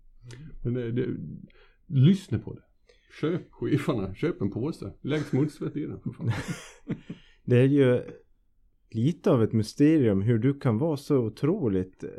[0.64, 1.06] Men det, det,
[1.86, 2.62] lyssna på det.
[3.20, 4.92] Köp skivorna, köp en påse.
[5.00, 6.30] Lägg smutsvett i den för fan.
[7.44, 8.02] Det är ju
[8.90, 12.10] lite av ett mysterium hur du kan vara så otroligt eh,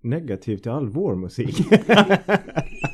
[0.00, 1.56] negativ till all vår musik.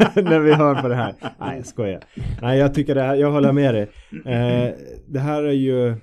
[0.22, 1.14] När vi hör på det här.
[1.40, 2.04] Nej, jag skojar.
[2.42, 3.82] Nej, jag tycker det här, jag håller med dig.
[4.12, 4.74] Eh,
[5.08, 5.94] det här är ju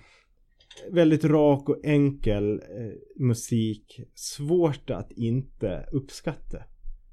[0.92, 4.00] väldigt rak och enkel eh, musik.
[4.16, 6.58] Svårt att inte uppskatta.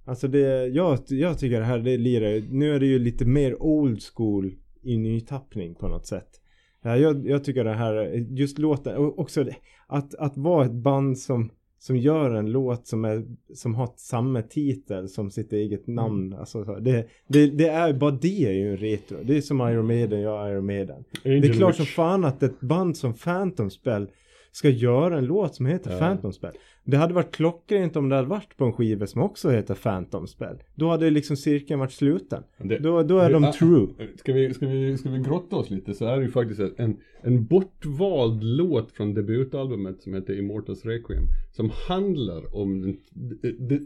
[0.07, 3.62] Alltså det, jag, jag tycker det här, det lirar Nu är det ju lite mer
[3.62, 6.28] old school i nytappning på något sätt.
[6.82, 8.05] Ja, jag, jag tycker det här,
[8.39, 9.57] just låten, också det-
[9.87, 11.51] att, att vara ett band som,
[11.87, 13.24] som gör en låt som, är,
[13.55, 16.35] som har samma titel som sitt eget namn.
[16.35, 19.16] Alltså, så, det, det, det är bara det är ju en retro.
[19.24, 21.05] Det är som Iron Maiden, jag är Iron Maiden.
[21.22, 21.95] det är Angel klart som Witch.
[21.95, 24.09] fan att ett band som Phantom Spell
[24.53, 25.99] ska göra en låt som heter Ja.
[25.99, 26.53] Phantom Spell.
[26.87, 30.26] Det hade varit klockrent om det hade varit på en skiva som också heter Phantom
[30.26, 30.57] Spell.
[30.74, 32.43] Då hade liksom cirkeln varit sluten.
[32.59, 33.87] Det- Då, då är de Ah, true.
[34.16, 36.97] Ska vi, ska, vi, ska vi grotta oss lite så är det ju faktiskt en,
[37.22, 41.24] en bortvald låt från debutalbumet som heter Immortals Requiem.
[41.53, 42.97] Som handlar om en,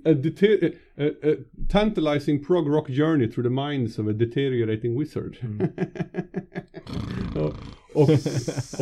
[0.05, 1.35] a, dete- a, a
[1.71, 5.37] tantalizing prog rock journey through the minds of a deteriorating wizard.
[7.37, 7.55] och,
[7.95, 8.11] och,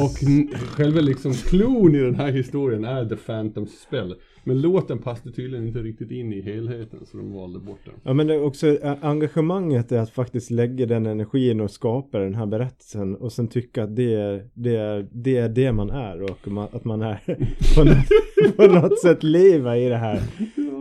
[0.04, 4.05] och n- själva liksom klon i den här historien är The Phantom Spell.
[4.44, 7.94] Men låten passade tydligen inte riktigt in i helheten så de valde bort den.
[8.02, 12.34] Ja men det är också engagemanget är att faktiskt lägga den energin och skapa den
[12.34, 16.22] här berättelsen och sen tycka att det är det, är, det, är det man är
[16.22, 17.20] och man, att man är
[17.76, 20.22] på något, på något sätt leva i det här.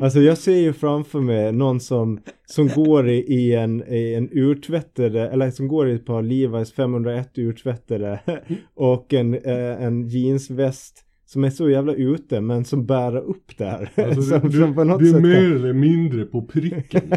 [0.01, 4.29] Alltså jag ser ju framför mig någon som, som går i, i en, i en
[4.31, 8.19] urtvättade, eller som går i ett par Levi's 501 urtvättade
[8.73, 11.04] och en, en jeansväst
[11.35, 13.89] som är så jävla ute men som bär upp det här.
[14.05, 17.11] Alltså, som, du, som på något du är mer eller mindre på pricken.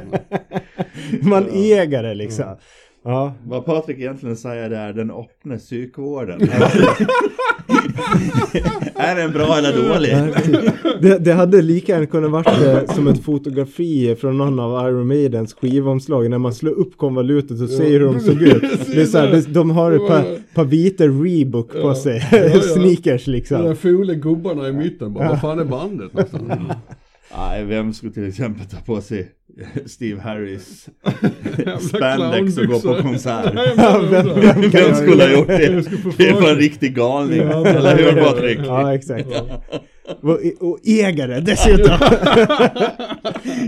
[1.23, 2.57] man äger det liksom.
[3.09, 3.34] Ja.
[3.44, 6.40] Vad Patrik egentligen säger är den öppna psykvården.
[8.94, 10.16] är den bra eller dålig?
[11.00, 15.06] Det, det hade lika gärna kunnat varit eh, som ett fotografi från någon av Iron
[15.06, 18.62] Maidens skivomslag när man slår upp konvolutet och ser hur de såg ut.
[18.86, 22.20] Det är så här, det, de har ett par, par vita Reebok på sig,
[22.74, 23.64] sneakers De liksom.
[23.64, 26.12] där fula gubbarna i mitten bara, vad fan är bandet?
[27.36, 29.32] Nej, vem skulle till exempel ta på sig
[29.86, 30.88] Steve Harris
[31.88, 33.54] spandex och gå på konsert?
[33.54, 35.72] Vem- vem- Vem skulle ha gjort det?
[36.18, 37.38] Det för var en riktig galning.
[37.40, 38.59] Ja, Eller hur Patrik?
[38.64, 39.28] Ja, exakt.
[40.22, 41.96] Och, och ägare dessutom.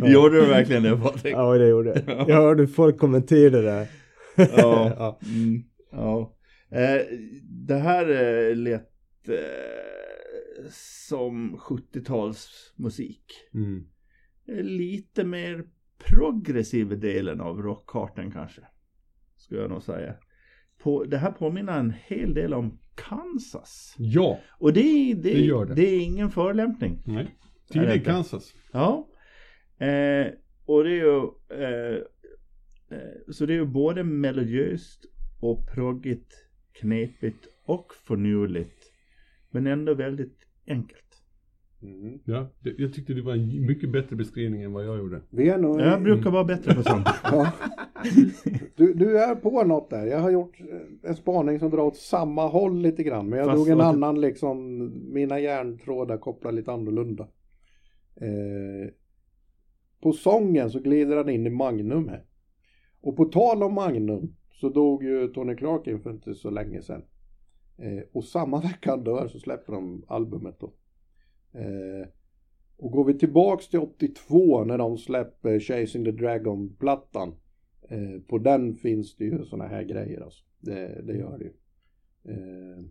[0.13, 1.35] Gjorde du verkligen det Patrik?
[1.35, 2.29] Ja, det gjorde jag.
[2.29, 3.87] Jag hörde folk kommentera det.
[4.37, 4.47] Ja.
[4.99, 5.19] Ja.
[5.25, 5.63] Mm,
[5.93, 6.37] ja.
[6.73, 7.01] Eh,
[7.67, 8.81] det här eh, lät
[9.29, 9.35] eh,
[11.09, 13.21] som 70-talsmusik.
[13.55, 13.83] Mm.
[14.49, 15.65] Eh, Lite mer
[16.07, 18.61] progressiv delen av rockkartan kanske.
[19.37, 20.15] Skulle jag nog säga.
[20.83, 23.95] På, det här påminner en hel del om Kansas.
[23.99, 25.75] Ja, Och det, är- det, Det gör det.
[25.75, 27.03] det är ingen förolämpning.
[27.07, 27.17] nej.
[27.17, 28.11] Är det Tidig inte?
[28.11, 28.55] Kansas.
[28.73, 29.07] Ja.
[29.79, 30.27] Eh,
[30.65, 31.17] och det är ju
[31.51, 31.97] eh,
[32.99, 35.05] eh, så det är ju både melodiöst
[35.41, 36.35] och proggigt,
[36.73, 38.93] knepigt och förnuligt.
[39.51, 41.10] Men ändå väldigt enkelt.
[41.83, 42.19] Mm.
[42.25, 45.21] Ja, det, jag tyckte det var en mycket bättre beskrivning än vad jag gjorde.
[45.31, 45.81] Vi är nog...
[45.81, 47.07] Jag brukar vara bättre på sånt.
[47.23, 47.53] Ja.
[48.77, 50.07] Du, du är på något där.
[50.07, 53.29] Jag har gjort eh, en spaning som drar åt samma håll lite grann.
[53.29, 54.79] Men jag Fast drog en annan liksom,
[55.13, 57.29] mina hjärntrådar kopplar lite annorlunda.
[58.17, 58.91] Eh,
[60.01, 62.25] på sången så glider han in i Magnum här.
[63.01, 66.83] Och på tal om Magnum så dog ju Tony Clark in för inte så länge
[66.83, 67.03] sedan.
[67.79, 70.73] Eh, och samma vecka han dör så släpper de albumet då.
[71.53, 72.09] Eh,
[72.77, 77.35] och går vi tillbaks till 82 när de släpper Chasing the Dragon-plattan.
[77.89, 80.45] Eh, på den finns det ju såna här grejer alltså.
[80.61, 81.53] Det, det gör det ju.
[82.25, 82.85] Eh,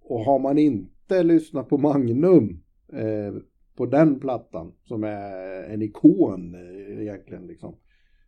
[0.00, 2.62] och har man inte lyssnat på Magnum
[2.92, 3.34] eh,
[3.74, 7.76] på den plattan som är en ikon eh, egentligen liksom.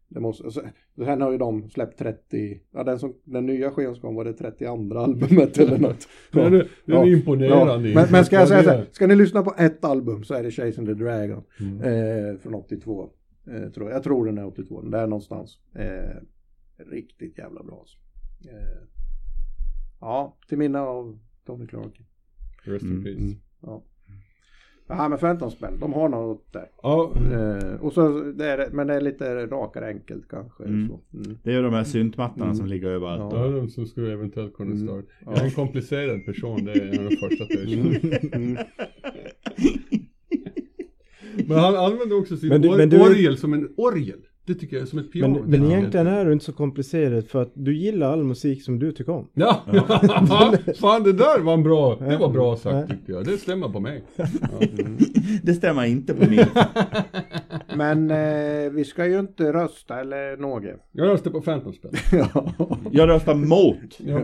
[0.08, 0.62] Det måste, alltså,
[0.96, 4.24] sen har ju de släppt 30, ja den, som, den nya skivan som kom var
[4.24, 6.08] det 32 albumet eller något.
[6.32, 7.06] Ja, det, det är Ja.
[7.06, 7.88] imponerande.
[7.88, 10.34] Ja, men, men ska jag säga så här, ska ni lyssna på ett album så
[10.34, 11.80] är det Chasing the Dragon Mm.
[11.80, 13.10] eh, från 82.
[13.46, 13.96] Eh, tror jag.
[13.96, 15.58] jag tror den är 82, den där någonstans.
[15.74, 16.16] Eh,
[16.90, 17.96] riktigt jävla bra alltså.
[18.50, 18.78] eh,
[20.00, 22.00] Ja, till minne av Tony Clark.
[22.64, 23.18] Rest in Mm, peace.
[23.20, 23.34] mm.
[23.62, 23.82] Ja.
[24.88, 26.66] Ja men Phantom-spel, de har något där.
[26.82, 30.64] Ja, Eh, och så, det är, men det är lite rakare enkelt kanske.
[30.64, 30.88] Mm.
[30.88, 31.00] Så.
[31.16, 31.38] Mm.
[31.42, 32.56] Det är de här syntmattorna Mm.
[32.56, 33.34] som ligger överallt.
[33.34, 34.86] är de som skulle eventuellt kunna Mm.
[34.86, 35.08] starta.
[35.24, 35.30] Ja.
[35.32, 38.34] Jag är en komplicerad person, det är en av de första att jag erkänner.
[38.34, 38.56] Mm.
[41.48, 44.18] Men han använder också sin Men du- or- men du- orgel som en orgel.
[44.46, 45.38] Det tycker jag är som ett piano.
[45.46, 48.78] Men, men egentligen är du inte så komplicerad för att du gillar all musik som
[48.78, 49.28] du tycker om.
[49.34, 49.60] Ja,
[50.80, 52.56] fan det där var en bra, det var bra Ja.
[52.56, 53.24] sagt tyckte jag.
[53.24, 54.02] Det stämmer på mig.
[54.16, 54.24] Ja.
[55.42, 56.40] Det stämmer inte på min.
[57.76, 60.62] Men eh, vi ska ju inte rösta eller något.
[60.92, 61.90] Jag röstar på Phantom-spel.
[62.12, 62.52] ja.
[62.90, 64.20] Jag röstar mot Ja,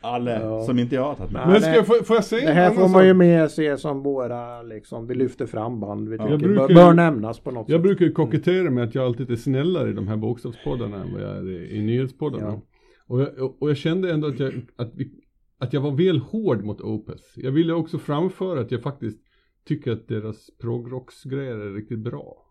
[0.00, 0.62] alla Ja.
[0.64, 1.42] som inte jag har tagit med.
[1.42, 3.50] Ja, Men det- ska jag, får, får jag säga Det här får man ju med
[3.50, 7.38] se som våra, liksom, vi lyfter fram band vi tycker Jag brukar bör, bör nämnas
[7.40, 7.82] på något Jag sätt.
[7.82, 11.22] brukar ju kokettera med att jag alltid är snällare i de här bokstavspoddarna än vad
[11.22, 12.44] jag är i, i nyhetspoddarna.
[12.46, 12.60] Ja.
[13.06, 15.10] Och, jag, och- jag kände ändå att jag, att, vi,
[15.58, 17.22] att jag var väl hård mot Opeth.
[17.36, 19.18] Jag ville också framföra att jag faktiskt
[19.64, 22.43] tycker att deras progrocksgrejer är riktigt bra.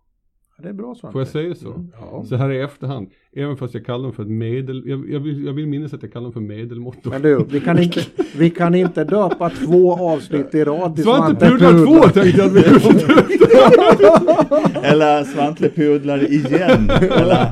[0.64, 1.12] Det är bra Svante.
[1.12, 1.68] Får jag säga så?
[1.68, 1.88] Mm.
[2.02, 2.24] Ja.
[2.30, 5.46] Så här i efterhand, även fast jag kallar dem för ett medel, jag, jag, vill,
[5.46, 7.10] jag vill minnas att jag kallar dem för medelmåttor.
[7.12, 8.00] Men du, vi kan, inte,
[8.38, 12.54] vi kan inte döpa två avsnitt i rad till Svante Pudlar 2 tänkte jag att
[12.54, 13.04] vi kunde
[14.84, 16.90] Eller Svante pudlar igen.
[16.90, 17.48] Eller?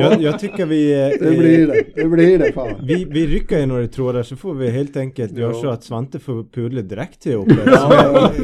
[0.00, 0.92] Jag, jag tycker vi...
[1.02, 2.68] eh, Det blir det, det blir det fan.
[2.82, 6.18] Vi, vi rycker i några trådar så får vi helt enkelt göra så att Svante
[6.18, 7.56] får pudla direkt till Opel.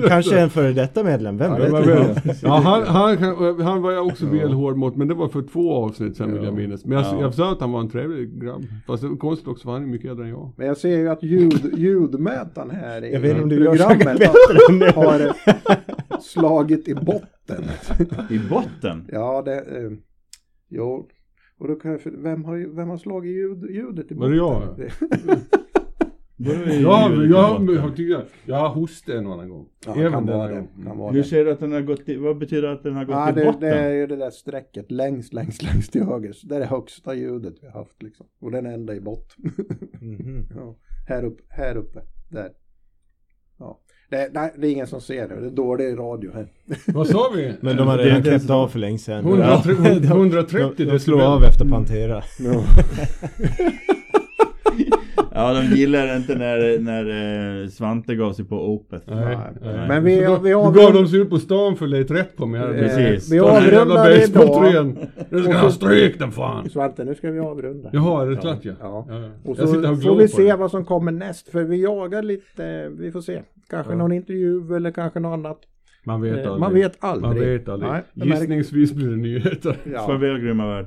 [0.08, 2.42] Kanske en före detta medlem, vem Ja, vet?
[2.42, 5.42] ja han, han, kan- han var jag också väl hård mot, men det var för
[5.42, 6.84] två avsnitt sen vill jag minnas.
[6.84, 7.20] Men jag, Ja.
[7.20, 8.62] jag sa att han var en trevlig grabb.
[8.86, 10.52] Fast det var konstigt också för han är mycket äldre än jag.
[10.56, 13.76] Men jag ser ju att ljud, ljudmätaren här i Jag vet inte om du gör
[13.76, 15.32] saker programmet har
[16.20, 17.64] slagit i botten.
[18.30, 19.04] I botten?
[19.12, 19.54] Ja, det...
[19.56, 19.90] Eh,
[20.68, 21.08] jo.
[21.58, 24.60] Och då kan jag, vem, har, vem har slagit ljud, ljudet i Var det jag?
[24.66, 24.90] botten?
[25.10, 25.40] Då är ju
[26.40, 26.52] Ja,
[27.14, 29.66] jag, jag, tycker jag, jag har hostat en och annan gång.
[29.86, 30.66] Ja, Även kan vara det.
[30.84, 33.14] Kan vara du att den har gått i, vad betyder det att den har gått
[33.14, 33.60] Ja, i det, botten?
[33.60, 36.34] det är ju det där strecket längst, längst, längst till höger.
[36.42, 38.26] Det är det högsta ljudet vi har haft liksom.
[38.40, 39.52] Och den enda i botten.
[40.00, 40.46] Mhm.
[40.56, 40.76] ja.
[41.08, 42.48] Här uppe, här uppe, där.
[43.58, 43.80] Ja.
[44.10, 46.48] Det, nej, det är ingen som ser det, det är dålig radio här.
[46.94, 47.52] Vad sa vi?
[47.60, 48.54] Men de har Det är redan så.
[48.54, 49.24] av för länge sedan.
[49.26, 51.20] 130 de, 130 de, de slår decibel.
[51.26, 52.22] av efter Pantera.
[55.38, 59.04] Ja, de gillar inte när, när eh, Svante gav sig på Opeth.
[59.10, 59.36] Nej, Nej.
[59.76, 59.88] nej.
[59.88, 62.14] Men vi- då, vi då avrund- gav de sig ut på stan för att leta
[62.14, 62.60] rätt på mig.
[62.60, 62.68] här.
[62.74, 63.32] Eh, Precis.
[63.32, 64.96] Vi avrundar idag.
[65.30, 66.70] Nu ska jag stryk den fan.
[66.70, 67.90] Svante, nu ska vi avrunda.
[67.92, 68.72] Jaha, är det klart ja?
[68.80, 69.06] Ja.
[69.08, 69.18] ja.
[69.20, 69.28] ja.
[69.50, 69.62] Och så
[69.92, 70.56] och får vi se det.
[70.56, 73.42] vad som kommer näst, för vi jagar lite, vi får se.
[73.70, 75.58] Kanske någon intervju eller kanske något annat.
[76.04, 76.60] Man vet Eh, aldrig.
[76.60, 77.22] Man vet aldrig.
[77.30, 77.90] Man vet aldrig.
[77.90, 79.76] Nej, Gissningsvis blir det nyheter.
[79.92, 80.06] Ja.
[80.06, 80.86] Farväl grymma värld.